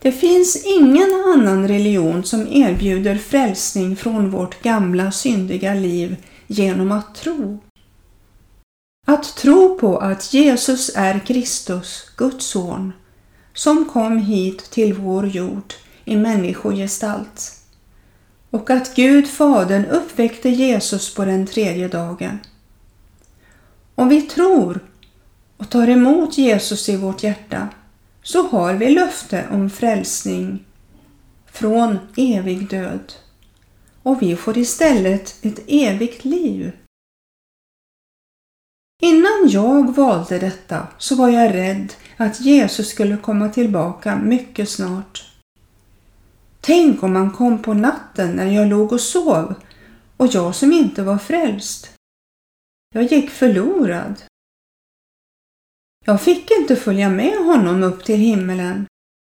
Det 0.03 0.13
finns 0.13 0.65
ingen 0.65 1.25
annan 1.27 1.69
religion 1.69 2.25
som 2.25 2.49
erbjuder 2.49 3.17
frälsning 3.17 3.97
från 3.97 4.31
vårt 4.31 4.63
gamla 4.63 5.13
syndiga 5.13 5.75
liv 5.75 6.17
genom 6.47 6.93
att 6.93 7.15
tro. 7.15 7.59
Att 9.07 9.37
tro 9.37 9.79
på 9.79 9.99
att 9.99 10.35
Jesus 10.35 10.91
är 10.95 11.19
Kristus, 11.19 12.11
Guds 12.17 12.47
son, 12.47 12.93
som 13.55 13.85
kom 13.85 14.19
hit 14.19 14.71
till 14.71 14.95
vår 14.95 15.27
jord 15.27 15.75
i 16.05 16.17
människogestalt 16.17 17.60
och 18.51 18.71
att 18.71 18.95
Gud 18.95 19.29
Fadern 19.29 19.85
uppväckte 19.85 20.49
Jesus 20.49 21.15
på 21.15 21.25
den 21.25 21.47
tredje 21.47 21.89
dagen. 21.89 22.39
Om 23.95 24.09
vi 24.09 24.23
tror 24.23 24.81
och 25.57 25.71
tar 25.71 25.89
emot 25.89 26.39
Jesus 26.39 26.89
i 26.89 26.97
vårt 26.97 27.23
hjärta 27.23 27.69
så 28.23 28.49
har 28.49 28.75
vi 28.75 28.91
löfte 28.91 29.47
om 29.51 29.71
frälsning 29.71 30.65
från 31.53 31.99
evig 32.17 32.71
död 32.71 33.13
och 34.03 34.23
vi 34.23 34.37
får 34.37 34.59
istället 34.59 35.37
ett 35.43 35.61
evigt 35.67 36.25
liv. 36.25 36.73
Innan 39.03 39.49
jag 39.49 39.95
valde 39.95 40.39
detta 40.39 40.87
så 40.99 41.15
var 41.15 41.29
jag 41.29 41.55
rädd 41.55 41.93
att 42.17 42.41
Jesus 42.41 42.89
skulle 42.89 43.17
komma 43.17 43.49
tillbaka 43.49 44.17
mycket 44.17 44.69
snart. 44.69 45.30
Tänk 46.61 47.03
om 47.03 47.17
han 47.17 47.31
kom 47.31 47.63
på 47.63 47.75
natten 47.75 48.31
när 48.31 48.47
jag 48.47 48.69
låg 48.69 48.93
och 48.93 49.01
sov 49.01 49.55
och 50.17 50.27
jag 50.27 50.55
som 50.55 50.73
inte 50.73 51.03
var 51.03 51.19
frälst. 51.19 51.93
Jag 52.95 53.05
gick 53.05 53.31
förlorad. 53.31 54.23
Jag 56.05 56.23
fick 56.23 56.51
inte 56.51 56.77
följa 56.77 57.09
med 57.09 57.37
honom 57.39 57.83
upp 57.83 58.05
till 58.05 58.17
himmelen 58.17 58.87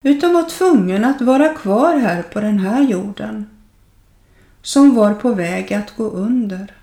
utan 0.06 0.34
var 0.34 0.50
tvungen 0.50 1.06
att 1.06 1.22
vara 1.22 1.54
kvar 1.54 1.98
här 1.98 2.24
på 2.24 2.42
den 2.42 2.60
här 2.60 2.82
jorden 2.82 3.50
som 4.62 4.96
var 4.96 5.13
på 5.13 5.34
väg 5.34 5.74
att 5.74 5.96
gå 5.96 6.10
under. 6.10 6.74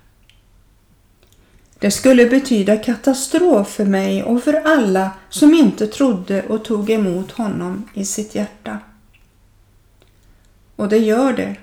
Det 1.79 1.91
skulle 1.91 2.25
betyda 2.25 2.77
katastrof 2.77 3.69
för 3.69 3.85
mig 3.85 4.23
och 4.23 4.43
för 4.43 4.53
alla 4.53 5.11
som 5.29 5.53
inte 5.53 5.87
trodde 5.87 6.43
och 6.43 6.65
tog 6.65 6.89
emot 6.89 7.31
honom 7.31 7.89
i 7.93 8.05
sitt 8.05 8.35
hjärta. 8.35 8.79
Och 10.79 10.89
det 10.89 10.97
gör 10.97 11.33
det. 11.33 11.55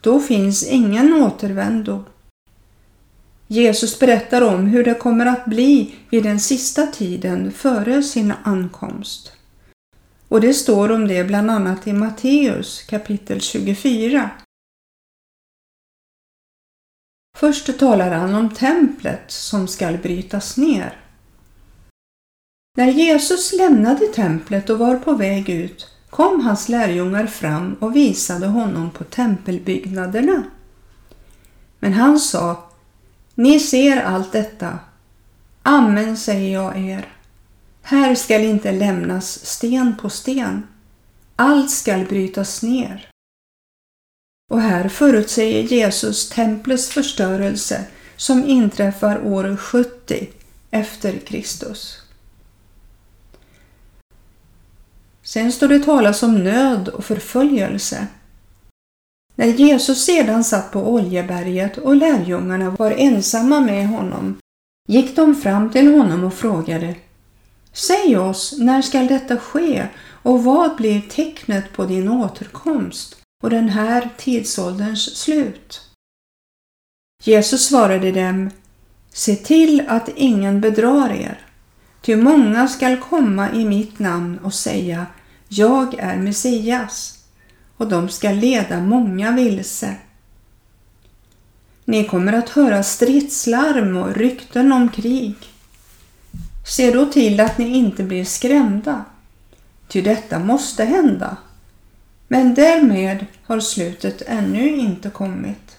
Då 0.00 0.20
finns 0.20 0.66
ingen 0.66 1.12
återvändo. 1.12 2.04
Jesus 3.46 3.98
berättar 3.98 4.42
om 4.42 4.66
hur 4.66 4.84
det 4.84 4.94
kommer 4.94 5.26
att 5.26 5.44
bli 5.44 5.94
vid 6.10 6.22
den 6.22 6.40
sista 6.40 6.86
tiden 6.86 7.52
före 7.52 8.02
sin 8.02 8.32
ankomst. 8.42 9.32
Och 10.28 10.40
det 10.40 10.54
står 10.54 10.90
om 10.90 11.08
det 11.08 11.24
bland 11.24 11.50
annat 11.50 11.86
i 11.86 11.92
Matteus 11.92 12.82
kapitel 12.82 13.40
24. 13.40 14.30
Först 17.36 17.78
talar 17.78 18.10
han 18.10 18.34
om 18.34 18.54
templet 18.54 19.30
som 19.30 19.68
skall 19.68 19.98
brytas 19.98 20.56
ner. 20.56 21.00
När 22.76 22.90
Jesus 22.90 23.52
lämnade 23.52 24.06
templet 24.06 24.70
och 24.70 24.78
var 24.78 24.96
på 24.96 25.12
väg 25.12 25.48
ut 25.48 25.97
kom 26.10 26.40
hans 26.40 26.68
lärjungar 26.68 27.26
fram 27.26 27.74
och 27.80 27.96
visade 27.96 28.46
honom 28.46 28.90
på 28.90 29.04
tempelbyggnaderna. 29.04 30.42
Men 31.78 31.92
han 31.92 32.18
sa, 32.18 32.70
ni 33.34 33.60
ser 33.60 33.96
allt 33.96 34.32
detta. 34.32 34.78
Amen 35.62 36.16
säger 36.16 36.52
jag 36.52 36.78
er. 36.78 37.12
Här 37.82 38.14
skall 38.14 38.40
inte 38.40 38.72
lämnas 38.72 39.46
sten 39.46 39.96
på 39.96 40.10
sten. 40.10 40.62
Allt 41.36 41.70
skall 41.70 42.04
brytas 42.04 42.62
ner. 42.62 43.10
Och 44.50 44.60
här 44.60 44.88
förutsäger 44.88 45.62
Jesus 45.62 46.28
templets 46.28 46.88
förstörelse 46.88 47.84
som 48.16 48.44
inträffar 48.44 49.26
år 49.26 49.56
70 49.56 50.28
efter 50.70 51.18
Kristus. 51.18 52.07
Sen 55.28 55.52
står 55.52 55.68
det 55.68 55.78
talas 55.78 56.22
om 56.22 56.44
nöd 56.44 56.88
och 56.88 57.04
förföljelse. 57.04 58.06
När 59.34 59.46
Jesus 59.46 60.04
sedan 60.04 60.44
satt 60.44 60.72
på 60.72 60.92
Oljeberget 60.92 61.78
och 61.78 61.96
lärjungarna 61.96 62.70
var 62.70 62.90
ensamma 62.90 63.60
med 63.60 63.88
honom 63.88 64.38
gick 64.88 65.16
de 65.16 65.34
fram 65.34 65.70
till 65.70 65.94
honom 65.94 66.24
och 66.24 66.34
frågade 66.34 66.94
Säg 67.72 68.16
oss, 68.18 68.54
när 68.58 68.82
skall 68.82 69.06
detta 69.06 69.36
ske 69.36 69.86
och 70.22 70.44
vad 70.44 70.76
blir 70.76 71.00
tecknet 71.00 71.72
på 71.72 71.84
din 71.84 72.08
återkomst 72.08 73.16
och 73.42 73.50
den 73.50 73.68
här 73.68 74.08
tidsålderns 74.16 75.16
slut? 75.16 75.80
Jesus 77.24 77.66
svarade 77.68 78.12
dem 78.12 78.50
Se 79.12 79.36
till 79.36 79.84
att 79.88 80.08
ingen 80.16 80.60
bedrar 80.60 81.10
er, 81.10 81.40
ty 82.00 82.16
många 82.16 82.68
skall 82.68 82.96
komma 82.96 83.52
i 83.52 83.64
mitt 83.64 83.98
namn 83.98 84.38
och 84.38 84.54
säga 84.54 85.06
jag 85.48 85.94
är 85.98 86.16
Messias, 86.16 87.18
och 87.76 87.88
de 87.88 88.08
skall 88.08 88.36
leda 88.36 88.80
många 88.80 89.32
vilse. 89.32 89.96
Ni 91.84 92.04
kommer 92.04 92.32
att 92.32 92.48
höra 92.48 92.82
stridslarm 92.82 93.96
och 93.96 94.16
rykten 94.16 94.72
om 94.72 94.88
krig. 94.88 95.34
Se 96.66 96.90
då 96.90 97.06
till 97.06 97.40
att 97.40 97.58
ni 97.58 97.76
inte 97.76 98.02
blir 98.02 98.24
skrämda, 98.24 99.04
ty 99.88 100.02
detta 100.02 100.38
måste 100.38 100.84
hända. 100.84 101.36
Men 102.28 102.54
därmed 102.54 103.26
har 103.42 103.60
slutet 103.60 104.22
ännu 104.26 104.76
inte 104.76 105.10
kommit. 105.10 105.76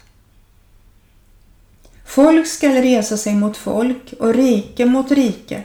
Folk 2.04 2.46
skall 2.46 2.72
resa 2.72 3.16
sig 3.16 3.34
mot 3.34 3.56
folk 3.56 4.14
och 4.18 4.34
rike 4.34 4.86
mot 4.86 5.10
rike 5.10 5.64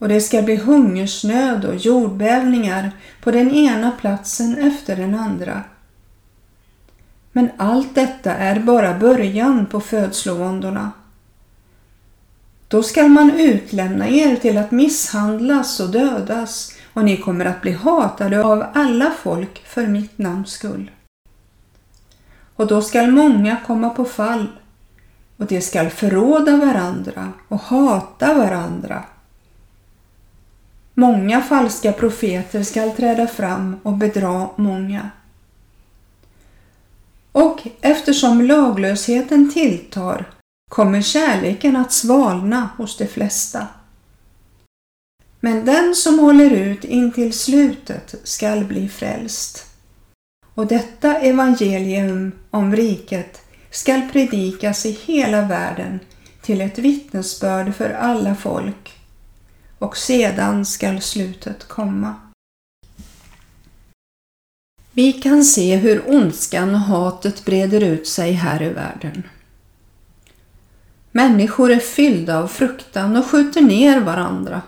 och 0.00 0.08
det 0.08 0.20
ska 0.20 0.42
bli 0.42 0.56
hungersnöd 0.56 1.64
och 1.64 1.76
jordbävningar 1.76 2.90
på 3.22 3.30
den 3.30 3.50
ena 3.50 3.90
platsen 3.90 4.58
efter 4.58 4.96
den 4.96 5.14
andra. 5.14 5.62
Men 7.32 7.50
allt 7.56 7.94
detta 7.94 8.34
är 8.34 8.60
bara 8.60 8.98
början 8.98 9.66
på 9.66 9.80
födslovåndorna. 9.80 10.90
Då 12.68 12.82
skall 12.82 13.08
man 13.08 13.30
utlämna 13.30 14.08
er 14.08 14.36
till 14.36 14.58
att 14.58 14.70
misshandlas 14.70 15.80
och 15.80 15.90
dödas 15.90 16.74
och 16.92 17.04
ni 17.04 17.16
kommer 17.16 17.44
att 17.44 17.62
bli 17.62 17.72
hatade 17.72 18.44
av 18.44 18.64
alla 18.74 19.12
folk 19.22 19.66
för 19.66 19.86
mitt 19.86 20.18
namns 20.18 20.50
skull. 20.50 20.90
Och 22.56 22.66
då 22.66 22.82
skall 22.82 23.10
många 23.10 23.56
komma 23.66 23.90
på 23.90 24.04
fall 24.04 24.46
och 25.36 25.46
de 25.46 25.60
skall 25.60 25.90
förråda 25.90 26.56
varandra 26.56 27.32
och 27.48 27.60
hata 27.60 28.34
varandra. 28.34 29.04
Många 31.00 31.42
falska 31.42 31.92
profeter 31.92 32.62
skall 32.62 32.90
träda 32.90 33.26
fram 33.26 33.76
och 33.82 33.92
bedra 33.92 34.48
många. 34.56 35.10
Och 37.32 37.60
eftersom 37.80 38.42
laglösheten 38.42 39.52
tilltar 39.52 40.30
kommer 40.70 41.02
kärleken 41.02 41.76
att 41.76 41.92
svalna 41.92 42.68
hos 42.76 42.96
de 42.96 43.06
flesta. 43.06 43.66
Men 45.40 45.64
den 45.64 45.94
som 45.94 46.18
håller 46.18 46.50
ut 46.50 46.84
intill 46.84 47.32
slutet 47.32 48.14
skall 48.24 48.64
bli 48.64 48.88
frälst. 48.88 49.66
Och 50.54 50.66
detta 50.66 51.18
evangelium 51.18 52.32
om 52.50 52.76
riket 52.76 53.42
skall 53.70 54.02
predikas 54.12 54.86
i 54.86 54.98
hela 55.04 55.42
världen 55.42 56.00
till 56.42 56.60
ett 56.60 56.78
vittnesbörd 56.78 57.74
för 57.74 57.90
alla 57.90 58.34
folk 58.34 58.99
och 59.80 59.96
sedan 59.96 60.64
skall 60.66 61.00
slutet 61.00 61.68
komma. 61.68 62.14
Vi 64.92 65.12
kan 65.12 65.44
se 65.44 65.76
hur 65.76 66.10
ondskan 66.10 66.74
och 66.74 66.80
hatet 66.80 67.44
breder 67.44 67.80
ut 67.80 68.08
sig 68.08 68.32
här 68.32 68.62
i 68.62 68.68
världen. 68.68 69.22
Människor 71.12 71.70
är 71.70 71.78
fyllda 71.78 72.38
av 72.38 72.48
fruktan 72.48 73.16
och 73.16 73.26
skjuter 73.26 73.60
ner 73.60 74.00
varandra. 74.00 74.62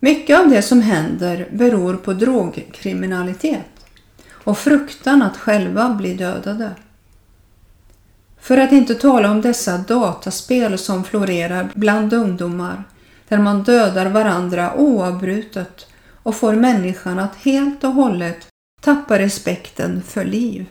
Mycket 0.00 0.38
av 0.38 0.48
det 0.48 0.62
som 0.62 0.80
händer 0.80 1.48
beror 1.52 1.96
på 1.96 2.12
drogkriminalitet 2.12 3.86
och 4.30 4.58
fruktan 4.58 5.22
att 5.22 5.36
själva 5.36 5.88
bli 5.88 6.14
dödade. 6.14 6.70
För 8.40 8.58
att 8.58 8.72
inte 8.72 8.94
tala 8.94 9.30
om 9.30 9.40
dessa 9.40 9.78
dataspel 9.78 10.78
som 10.78 11.04
florerar 11.04 11.70
bland 11.74 12.12
ungdomar 12.12 12.84
där 13.28 13.38
man 13.38 13.62
dödar 13.62 14.10
varandra 14.10 14.74
oavbrutet 14.76 15.86
och 16.22 16.36
får 16.36 16.52
människan 16.52 17.18
att 17.18 17.36
helt 17.36 17.84
och 17.84 17.92
hållet 17.92 18.46
tappa 18.80 19.18
respekten 19.18 20.02
för 20.02 20.24
liv. 20.24 20.66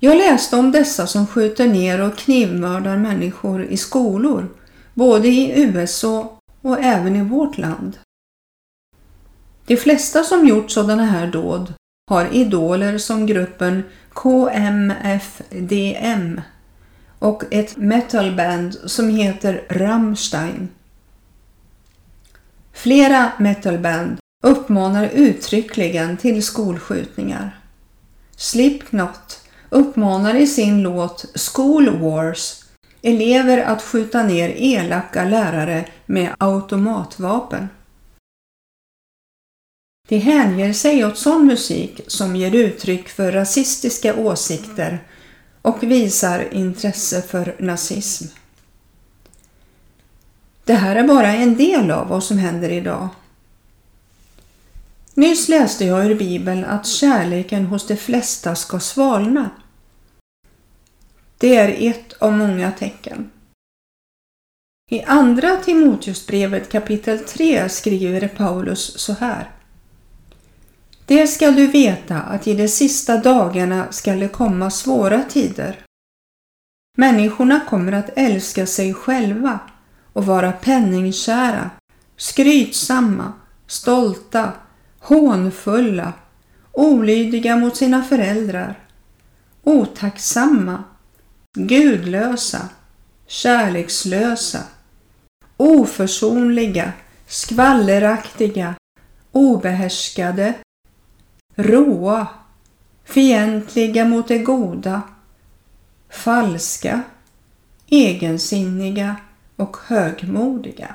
Jag 0.00 0.16
läste 0.16 0.56
om 0.56 0.72
dessa 0.72 1.06
som 1.06 1.26
skjuter 1.26 1.68
ner 1.68 2.00
och 2.00 2.16
knivmördar 2.16 2.96
människor 2.96 3.64
i 3.64 3.76
skolor, 3.76 4.48
både 4.94 5.28
i 5.28 5.62
USA 5.62 6.38
och 6.60 6.78
även 6.78 7.16
i 7.16 7.22
vårt 7.22 7.58
land. 7.58 7.98
De 9.66 9.76
flesta 9.76 10.24
som 10.24 10.46
gjort 10.46 10.70
sådana 10.70 11.04
här 11.04 11.26
dåd 11.26 11.74
har 12.10 12.28
idoler 12.32 12.98
som 12.98 13.26
gruppen 13.26 13.82
KMFDM 14.12 15.60
och 17.18 17.44
ett 17.50 17.76
metalband 17.76 18.74
som 18.74 19.08
heter 19.08 19.64
Rammstein. 19.68 20.68
Flera 22.82 23.32
metalband 23.38 24.18
uppmanar 24.44 25.10
uttryckligen 25.14 26.16
till 26.16 26.42
skolskjutningar. 26.42 27.60
Slipknot 28.36 29.40
uppmanar 29.70 30.34
i 30.34 30.46
sin 30.46 30.82
låt 30.82 31.24
School 31.34 31.98
Wars 31.98 32.64
elever 33.02 33.58
att 33.58 33.82
skjuta 33.82 34.22
ner 34.22 34.48
elaka 34.48 35.24
lärare 35.24 35.88
med 36.06 36.34
automatvapen. 36.38 37.68
De 40.08 40.18
hänger 40.18 40.72
sig 40.72 41.04
åt 41.04 41.18
sån 41.18 41.46
musik 41.46 42.00
som 42.06 42.36
ger 42.36 42.54
uttryck 42.54 43.08
för 43.08 43.32
rasistiska 43.32 44.14
åsikter 44.14 45.06
och 45.62 45.82
visar 45.82 46.54
intresse 46.54 47.22
för 47.22 47.56
nazism. 47.58 48.41
Det 50.64 50.74
här 50.74 50.96
är 50.96 51.04
bara 51.04 51.32
en 51.32 51.56
del 51.56 51.90
av 51.90 52.08
vad 52.08 52.24
som 52.24 52.38
händer 52.38 52.70
idag. 52.70 53.08
Nyss 55.14 55.48
läste 55.48 55.84
jag 55.84 56.06
ur 56.06 56.14
Bibeln 56.14 56.64
att 56.64 56.86
kärleken 56.86 57.66
hos 57.66 57.86
de 57.86 57.96
flesta 57.96 58.54
ska 58.54 58.80
svalna. 58.80 59.50
Det 61.38 61.56
är 61.56 61.90
ett 61.90 62.12
av 62.12 62.32
många 62.32 62.72
tecken. 62.72 63.30
I 64.90 65.02
andra 65.02 65.56
Timoteusbrevet 65.56 66.68
kapitel 66.68 67.18
3 67.18 67.68
skriver 67.68 68.28
Paulus 68.28 68.98
så 68.98 69.12
här. 69.12 69.50
Det 71.06 71.26
skall 71.26 71.54
du 71.54 71.66
veta 71.66 72.20
att 72.20 72.46
i 72.46 72.54
de 72.54 72.68
sista 72.68 73.16
dagarna 73.16 73.92
skall 73.92 74.20
det 74.20 74.28
komma 74.28 74.70
svåra 74.70 75.22
tider. 75.22 75.84
Människorna 76.98 77.60
kommer 77.68 77.92
att 77.92 78.10
älska 78.16 78.66
sig 78.66 78.94
själva 78.94 79.58
och 80.12 80.26
vara 80.26 80.52
penningkära, 80.52 81.70
skrytsamma, 82.16 83.32
stolta, 83.66 84.52
hånfulla, 84.98 86.12
olydiga 86.72 87.56
mot 87.56 87.76
sina 87.76 88.02
föräldrar, 88.02 88.78
otacksamma, 89.62 90.84
gudlösa, 91.58 92.68
kärlekslösa, 93.26 94.62
oförsonliga, 95.56 96.92
skvalleraktiga, 97.26 98.74
obehärskade, 99.32 100.54
råa, 101.56 102.26
fientliga 103.04 104.04
mot 104.04 104.28
det 104.28 104.38
goda, 104.38 105.02
falska, 106.10 107.02
egensinniga 107.90 109.16
och 109.62 109.76
högmodiga. 109.86 110.94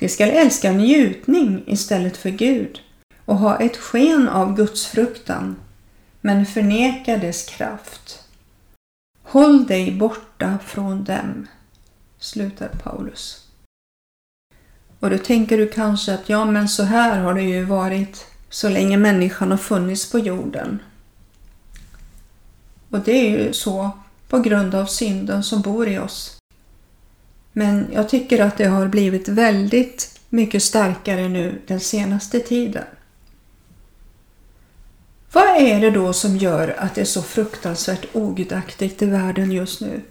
De 0.00 0.08
skall 0.08 0.28
älska 0.28 0.72
njutning 0.72 1.64
istället 1.66 2.16
för 2.16 2.30
Gud 2.30 2.80
och 3.24 3.36
ha 3.36 3.60
ett 3.60 3.76
sken 3.76 4.28
av 4.28 4.56
Gudsfruktan 4.56 5.56
men 6.20 6.46
förneka 6.46 7.16
dess 7.16 7.46
kraft. 7.48 8.24
Håll 9.22 9.66
dig 9.66 9.92
borta 9.92 10.58
från 10.64 11.04
dem, 11.04 11.46
slutar 12.18 12.68
Paulus. 12.68 13.48
Och 15.00 15.10
då 15.10 15.18
tänker 15.18 15.58
du 15.58 15.68
kanske 15.68 16.14
att 16.14 16.28
ja, 16.28 16.44
men 16.44 16.68
så 16.68 16.82
här 16.82 17.18
har 17.18 17.34
det 17.34 17.42
ju 17.42 17.64
varit 17.64 18.26
så 18.50 18.68
länge 18.68 18.96
människan 18.96 19.50
har 19.50 19.58
funnits 19.58 20.12
på 20.12 20.18
jorden. 20.18 20.82
Och 22.90 23.00
det 23.00 23.12
är 23.12 23.30
ju 23.30 23.52
så 23.52 23.90
på 24.28 24.38
grund 24.38 24.74
av 24.74 24.86
synden 24.86 25.42
som 25.42 25.60
bor 25.62 25.88
i 25.88 25.98
oss. 25.98 26.35
Men 27.58 27.86
jag 27.92 28.08
tycker 28.08 28.40
att 28.40 28.56
det 28.56 28.64
har 28.64 28.86
blivit 28.86 29.28
väldigt 29.28 30.20
mycket 30.28 30.62
starkare 30.62 31.28
nu 31.28 31.60
den 31.66 31.80
senaste 31.80 32.40
tiden. 32.40 32.84
Vad 35.32 35.56
är 35.56 35.80
det 35.80 35.90
då 35.90 36.12
som 36.12 36.36
gör 36.36 36.74
att 36.78 36.94
det 36.94 37.00
är 37.00 37.04
så 37.04 37.22
fruktansvärt 37.22 38.06
ogudaktigt 38.12 39.02
i 39.02 39.06
världen 39.06 39.52
just 39.52 39.80
nu? 39.80 40.02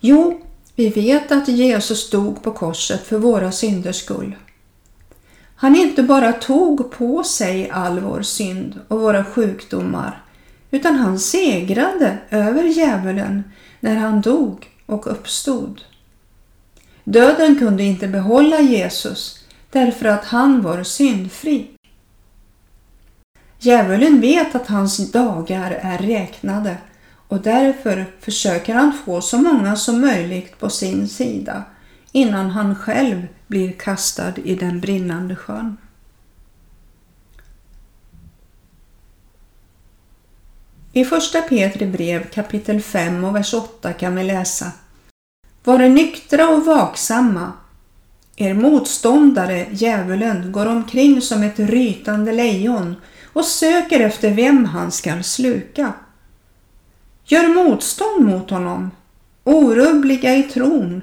Jo, 0.00 0.40
vi 0.74 0.88
vet 0.88 1.32
att 1.32 1.48
Jesus 1.48 2.10
dog 2.10 2.42
på 2.42 2.52
korset 2.52 3.06
för 3.06 3.18
våra 3.18 3.52
synders 3.52 3.96
skull. 3.96 4.36
Han 5.54 5.76
inte 5.76 6.02
bara 6.02 6.32
tog 6.32 6.92
på 6.92 7.24
sig 7.24 7.70
all 7.70 8.00
vår 8.00 8.22
synd 8.22 8.80
och 8.88 9.00
våra 9.00 9.24
sjukdomar, 9.24 10.24
utan 10.70 10.96
han 10.96 11.18
segrade 11.18 12.18
över 12.30 12.64
djävulen 12.64 13.42
när 13.80 13.96
han 13.96 14.20
dog 14.20 14.68
och 14.86 15.12
uppstod. 15.12 15.80
Döden 17.10 17.58
kunde 17.58 17.82
inte 17.82 18.08
behålla 18.08 18.60
Jesus 18.60 19.44
därför 19.70 20.06
att 20.06 20.24
han 20.24 20.62
var 20.62 20.82
syndfri. 20.82 21.70
Djävulen 23.58 24.20
vet 24.20 24.54
att 24.54 24.66
hans 24.66 25.12
dagar 25.12 25.70
är 25.82 25.98
räknade 25.98 26.76
och 27.28 27.40
därför 27.40 28.06
försöker 28.20 28.74
han 28.74 28.92
få 29.04 29.20
så 29.20 29.38
många 29.38 29.76
som 29.76 30.00
möjligt 30.00 30.58
på 30.58 30.70
sin 30.70 31.08
sida 31.08 31.64
innan 32.12 32.50
han 32.50 32.76
själv 32.76 33.26
blir 33.46 33.72
kastad 33.72 34.32
i 34.44 34.54
den 34.54 34.80
brinnande 34.80 35.36
sjön. 35.36 35.76
I 40.92 41.04
första 41.04 41.42
Petri 41.42 41.86
brev 41.86 42.30
kapitel 42.30 42.80
5 42.80 43.24
och 43.24 43.36
vers 43.36 43.54
8 43.54 43.92
kan 43.92 44.16
vi 44.16 44.24
läsa 44.24 44.72
var 45.64 45.78
nyktra 45.78 46.48
och 46.48 46.64
vaksamma. 46.64 47.52
Er 48.36 48.54
motståndare, 48.54 49.66
djävulen, 49.70 50.52
går 50.52 50.66
omkring 50.66 51.20
som 51.20 51.42
ett 51.42 51.58
rytande 51.58 52.32
lejon 52.32 52.96
och 53.32 53.44
söker 53.44 54.00
efter 54.00 54.30
vem 54.30 54.64
han 54.64 54.92
skall 54.92 55.24
sluka. 55.24 55.92
Gör 57.24 57.48
motstånd 57.48 58.26
mot 58.26 58.50
honom, 58.50 58.90
orubbliga 59.44 60.34
i 60.34 60.42
tron 60.42 61.02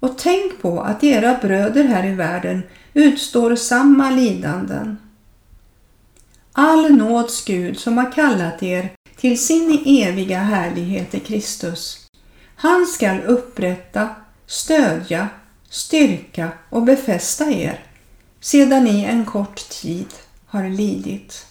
och 0.00 0.18
tänk 0.18 0.62
på 0.62 0.80
att 0.80 1.04
era 1.04 1.38
bröder 1.42 1.84
här 1.84 2.06
i 2.06 2.14
världen 2.14 2.62
utstår 2.94 3.56
samma 3.56 4.10
lidanden. 4.10 4.96
All 6.52 6.96
nåds 6.96 7.44
Gud 7.44 7.78
som 7.78 7.98
har 7.98 8.12
kallat 8.12 8.62
er 8.62 8.92
till 9.16 9.44
sin 9.44 9.82
eviga 9.86 10.38
härlighet 10.38 11.14
i 11.14 11.20
Kristus. 11.20 12.03
Han 12.56 12.86
skall 12.86 13.20
upprätta, 13.20 14.14
stödja, 14.46 15.28
styrka 15.68 16.52
och 16.70 16.82
befästa 16.82 17.50
er 17.50 17.84
sedan 18.40 18.84
ni 18.84 19.04
en 19.04 19.24
kort 19.24 19.68
tid 19.68 20.14
har 20.46 20.68
lidit. 20.68 21.46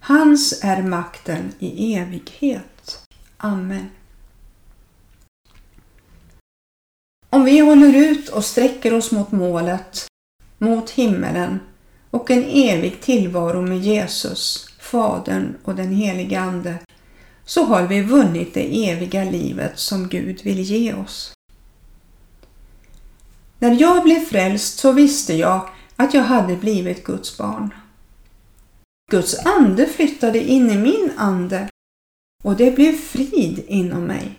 Hans 0.00 0.60
är 0.62 0.82
makten 0.82 1.52
i 1.58 1.94
evighet. 1.94 3.06
Amen. 3.36 3.90
Om 7.30 7.44
vi 7.44 7.58
håller 7.58 7.96
ut 7.96 8.28
och 8.28 8.44
sträcker 8.44 8.94
oss 8.94 9.12
mot 9.12 9.32
målet, 9.32 10.06
mot 10.58 10.90
himmelen 10.90 11.60
och 12.10 12.30
en 12.30 12.44
evig 12.44 13.00
tillvaro 13.00 13.62
med 13.62 13.78
Jesus, 13.78 14.68
Fadern 14.78 15.54
och 15.64 15.74
den 15.74 15.94
helige 15.94 16.40
Ande, 16.40 16.78
så 17.44 17.64
har 17.64 17.86
vi 17.86 18.02
vunnit 18.02 18.54
det 18.54 18.90
eviga 18.90 19.24
livet 19.24 19.78
som 19.78 20.08
Gud 20.08 20.40
vill 20.42 20.60
ge 20.60 20.94
oss. 20.94 21.32
När 23.58 23.80
jag 23.80 24.02
blev 24.02 24.20
frälst 24.20 24.78
så 24.78 24.92
visste 24.92 25.34
jag 25.34 25.68
att 25.96 26.14
jag 26.14 26.22
hade 26.22 26.56
blivit 26.56 27.04
Guds 27.04 27.38
barn. 27.38 27.74
Guds 29.10 29.46
ande 29.46 29.86
flyttade 29.86 30.38
in 30.38 30.70
i 30.70 30.78
min 30.78 31.12
ande 31.16 31.68
och 32.42 32.56
det 32.56 32.70
blev 32.70 32.92
frid 32.92 33.64
inom 33.68 34.04
mig. 34.04 34.38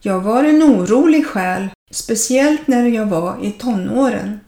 Jag 0.00 0.20
var 0.20 0.44
en 0.44 0.62
orolig 0.62 1.26
själ, 1.26 1.68
speciellt 1.90 2.66
när 2.66 2.86
jag 2.86 3.06
var 3.06 3.44
i 3.44 3.50
tonåren. 3.50 4.40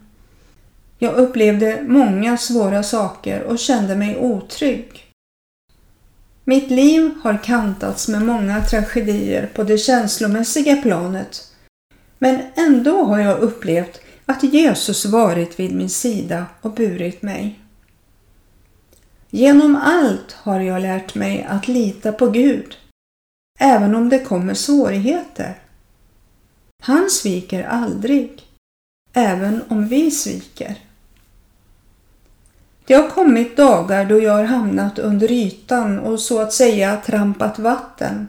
Jag 0.97 1.15
upplevde 1.15 1.83
många 1.87 2.37
svåra 2.37 2.83
saker 2.83 3.43
och 3.43 3.59
kände 3.59 3.95
mig 3.95 4.17
otrygg. 4.17 5.02
Mitt 6.45 6.71
liv 6.71 7.11
har 7.23 7.43
kantats 7.43 8.07
med 8.07 8.21
många 8.21 8.65
tragedier 8.65 9.49
på 9.53 9.63
det 9.63 9.77
känslomässiga 9.77 10.75
planet. 10.75 11.51
Men 12.19 12.41
ändå 12.55 13.03
har 13.03 13.19
jag 13.19 13.39
upplevt 13.39 14.01
att 14.25 14.43
Jesus 14.43 15.05
varit 15.05 15.59
vid 15.59 15.75
min 15.75 15.89
sida 15.89 16.45
och 16.61 16.73
burit 16.73 17.21
mig. 17.21 17.59
Genom 19.29 19.75
allt 19.75 20.31
har 20.31 20.59
jag 20.59 20.81
lärt 20.81 21.15
mig 21.15 21.43
att 21.49 21.67
lita 21.67 22.11
på 22.11 22.29
Gud, 22.29 22.77
även 23.59 23.95
om 23.95 24.09
det 24.09 24.19
kommer 24.19 24.53
svårigheter. 24.53 25.59
Han 26.81 27.09
sviker 27.09 27.63
aldrig, 27.63 28.41
även 29.13 29.61
om 29.67 29.87
vi 29.87 30.11
sviker. 30.11 30.75
Det 32.85 32.93
har 32.93 33.09
kommit 33.09 33.57
dagar 33.57 34.05
då 34.05 34.19
jag 34.19 34.33
har 34.33 34.43
hamnat 34.43 34.99
under 34.99 35.31
ytan 35.31 35.99
och 35.99 36.19
så 36.19 36.41
att 36.41 36.53
säga 36.53 37.01
trampat 37.05 37.59
vatten. 37.59 38.27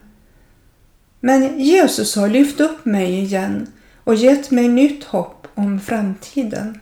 Men 1.21 1.61
Jesus 1.61 2.17
har 2.17 2.29
lyft 2.29 2.61
upp 2.61 2.85
mig 2.85 3.19
igen 3.21 3.73
och 4.05 4.14
gett 4.14 4.51
mig 4.51 4.69
nytt 4.69 5.05
hopp 5.05 5.47
om 5.55 5.81
framtiden. 5.81 6.81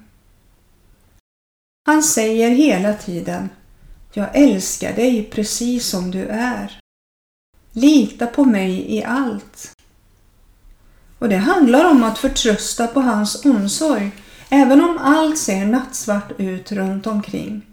Han 1.87 2.03
säger 2.03 2.51
hela 2.51 2.95
tiden 2.95 3.49
Jag 4.13 4.29
älskar 4.33 4.93
dig 4.93 5.31
precis 5.33 5.87
som 5.87 6.11
du 6.11 6.27
är. 6.27 6.81
Lita 7.73 8.27
på 8.27 8.45
mig 8.45 8.97
i 8.97 9.05
allt. 9.05 9.73
Och 11.19 11.29
det 11.29 11.37
handlar 11.37 11.91
om 11.91 12.05
att 12.05 12.19
förtrösta 12.19 12.87
på 12.87 13.01
hans 13.01 13.45
omsorg 13.45 14.11
även 14.53 14.81
om 14.81 14.99
allt 14.99 15.39
ser 15.39 15.67
nattsvart 15.67 16.33
ut 16.39 16.73
runt 16.73 17.07
omkring. 17.07 17.67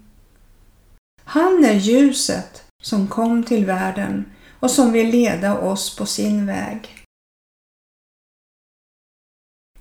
Han 1.24 1.64
är 1.64 1.74
ljuset 1.74 2.64
som 2.82 3.08
kom 3.08 3.44
till 3.44 3.66
världen 3.66 4.24
och 4.60 4.70
som 4.70 4.92
vill 4.92 5.10
leda 5.10 5.58
oss 5.58 5.96
på 5.96 6.06
sin 6.06 6.46
väg. 6.46 6.96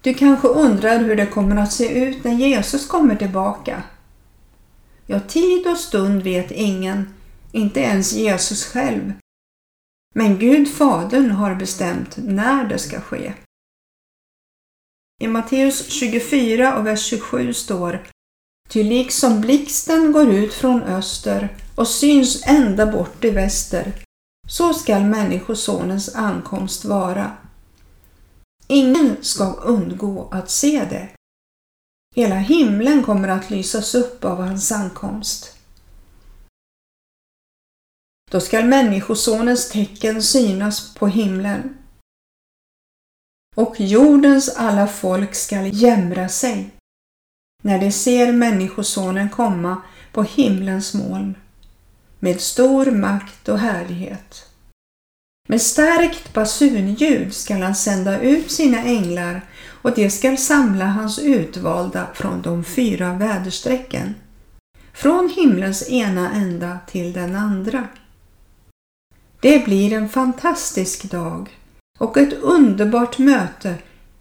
Du 0.02 0.14
kanske 0.14 0.48
undrar 0.48 1.00
hur 1.00 1.16
det 1.16 1.26
kommer 1.26 1.56
att 1.56 1.74
se 1.74 2.04
ut 2.04 2.24
när 2.24 2.34
Jesus 2.34 2.88
kommer 2.88 3.16
tillbaka? 3.16 3.84
Ja, 5.06 5.20
tid 5.20 5.68
och 5.68 5.78
stund 5.78 6.24
vet 6.24 6.52
ingen, 6.52 7.14
inte 7.52 7.80
ens 7.80 8.14
Jesus 8.14 8.66
själv. 8.66 9.14
Men 10.16 10.40
Gud 10.40 10.74
Fadern 10.74 11.32
har 11.32 11.56
bestämt 11.56 12.18
när 12.18 12.64
det 12.64 12.78
ska 12.78 13.02
ske. 13.02 13.34
I 15.22 15.28
Matteus 15.28 15.90
24 15.90 16.78
och 16.78 16.86
vers 16.86 17.06
27 17.06 17.54
står 17.54 18.08
Ty 18.70 18.84
liksom 18.84 19.42
blixten 19.42 20.12
går 20.12 20.30
ut 20.30 20.54
från 20.54 20.82
öster 20.82 21.58
och 21.76 21.88
syns 21.88 22.44
ända 22.48 22.86
bort 22.86 23.24
i 23.24 23.30
väster, 23.30 23.94
så 24.48 24.74
skall 24.74 25.04
Människosonens 25.04 26.16
ankomst 26.16 26.86
vara. 26.86 27.38
Ingen 28.68 29.18
ska 29.22 29.54
undgå 29.54 30.30
att 30.32 30.50
se 30.50 30.86
det. 30.90 31.10
Hela 32.16 32.36
himlen 32.36 33.04
kommer 33.04 33.28
att 33.28 33.50
lysas 33.50 33.96
upp 33.96 34.26
av 34.26 34.38
hans 34.38 34.72
ankomst. 34.72 35.56
Då 38.32 38.40
skall 38.40 38.66
Människosonens 38.66 39.70
tecken 39.70 40.24
synas 40.24 40.94
på 40.96 41.08
himlen 41.08 41.79
och 43.56 43.76
jordens 43.80 44.50
alla 44.50 44.88
folk 44.88 45.36
skall 45.36 45.70
jämra 45.74 46.30
sig 46.30 46.70
när 47.64 47.80
de 47.80 47.92
ser 47.92 48.34
Människosonen 48.34 49.30
komma 49.30 49.82
på 50.12 50.24
himlens 50.24 50.94
moln 50.94 51.36
med 52.20 52.42
stor 52.42 52.92
makt 52.92 53.50
och 53.50 53.60
härlighet. 53.60 54.46
Med 55.48 55.62
starkt 55.62 56.34
basunljud 56.34 57.34
skall 57.34 57.62
han 57.62 57.76
sända 57.76 58.20
ut 58.20 58.52
sina 58.52 58.84
änglar 58.84 59.42
och 59.82 59.96
de 59.96 60.10
skall 60.10 60.38
samla 60.38 60.86
hans 60.86 61.20
utvalda 61.20 62.08
från 62.14 62.42
de 62.42 62.64
fyra 62.64 63.14
väderstrecken, 63.14 64.16
från 64.94 65.30
himlens 65.36 65.90
ena 65.90 66.32
ända 66.32 66.80
till 66.88 67.14
den 67.14 67.36
andra. 67.36 67.88
Det 69.42 69.66
blir 69.66 69.94
en 69.94 70.10
fantastisk 70.10 71.12
dag 71.12 71.59
och 72.00 72.18
ett 72.18 72.34
underbart 72.34 73.18
möte 73.18 73.76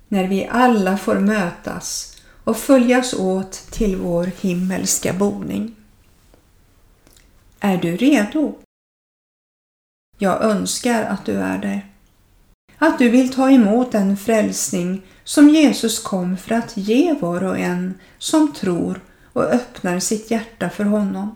när 0.08 0.28
vi 0.28 0.46
alla 0.46 0.98
får 0.98 1.18
mötas 1.18 2.16
och 2.44 2.56
följas 2.56 3.14
åt 3.14 3.52
till 3.52 3.96
vår 3.96 4.24
himmelska 4.40 5.12
boning. 5.12 5.74
Är 7.60 7.76
du 7.76 7.96
redo? 7.96 8.54
Jag 10.18 10.42
önskar 10.42 11.04
att 11.04 11.24
du 11.24 11.32
är 11.32 11.58
det. 11.58 11.80
Att 12.78 12.98
du 12.98 13.08
vill 13.08 13.32
ta 13.32 13.50
emot 13.50 13.92
den 13.92 14.16
frälsning 14.16 15.02
som 15.24 15.48
Jesus 15.48 16.02
kom 16.02 16.36
för 16.36 16.54
att 16.54 16.76
ge 16.76 17.14
var 17.20 17.44
och 17.44 17.58
en 17.58 17.94
som 18.18 18.52
tror 18.52 19.00
och 19.32 19.44
öppnar 19.44 20.00
sitt 20.00 20.30
hjärta 20.30 20.70
för 20.70 20.84
honom. 20.84 21.34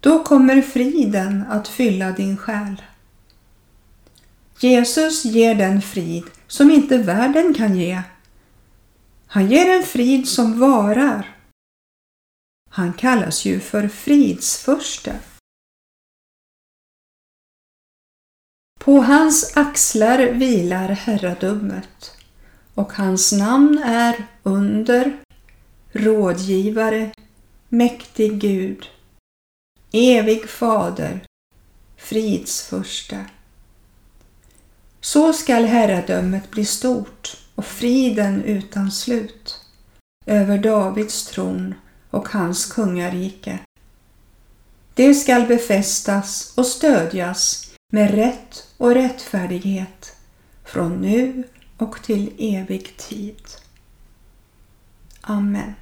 Då 0.00 0.24
kommer 0.24 0.62
friden 0.62 1.44
att 1.50 1.68
fylla 1.68 2.10
din 2.12 2.36
själ. 2.36 2.82
Jesus 4.62 5.24
ger 5.24 5.54
den 5.54 5.82
frid 5.82 6.24
som 6.46 6.70
inte 6.70 6.98
världen 6.98 7.54
kan 7.54 7.76
ge. 7.76 8.02
Han 9.26 9.50
ger 9.50 9.76
en 9.76 9.82
frid 9.82 10.28
som 10.28 10.60
varar. 10.60 11.36
Han 12.70 12.92
kallas 12.92 13.44
ju 13.44 13.60
för 13.60 13.88
fridsförste. 13.88 15.20
På 18.78 19.00
hans 19.00 19.56
axlar 19.56 20.18
vilar 20.18 20.88
herradömet 20.88 22.16
och 22.74 22.92
hans 22.92 23.32
namn 23.32 23.78
är 23.78 24.26
under, 24.42 25.20
rådgivare, 25.92 27.12
mäktig 27.68 28.40
Gud, 28.40 28.90
evig 29.92 30.48
fader, 30.48 31.20
fridsförste. 31.96 33.26
Så 35.00 35.32
skall 35.32 35.64
herradömet 35.64 36.50
bli 36.50 36.64
stort 36.64 37.36
och 37.54 37.64
friden 37.64 38.42
utan 38.42 38.90
slut 38.90 39.60
över 40.26 40.58
Davids 40.58 41.26
tron 41.26 41.74
och 42.10 42.28
hans 42.28 42.66
kungarike. 42.66 43.58
Det 44.94 45.14
skall 45.14 45.46
befästas 45.46 46.52
och 46.56 46.66
stödjas 46.66 47.72
med 47.92 48.10
rätt 48.10 48.66
och 48.76 48.94
rättfärdighet 48.94 50.16
från 50.64 51.00
nu 51.00 51.44
och 51.76 52.02
till 52.02 52.32
evig 52.38 52.96
tid. 52.96 53.42
Amen. 55.20 55.74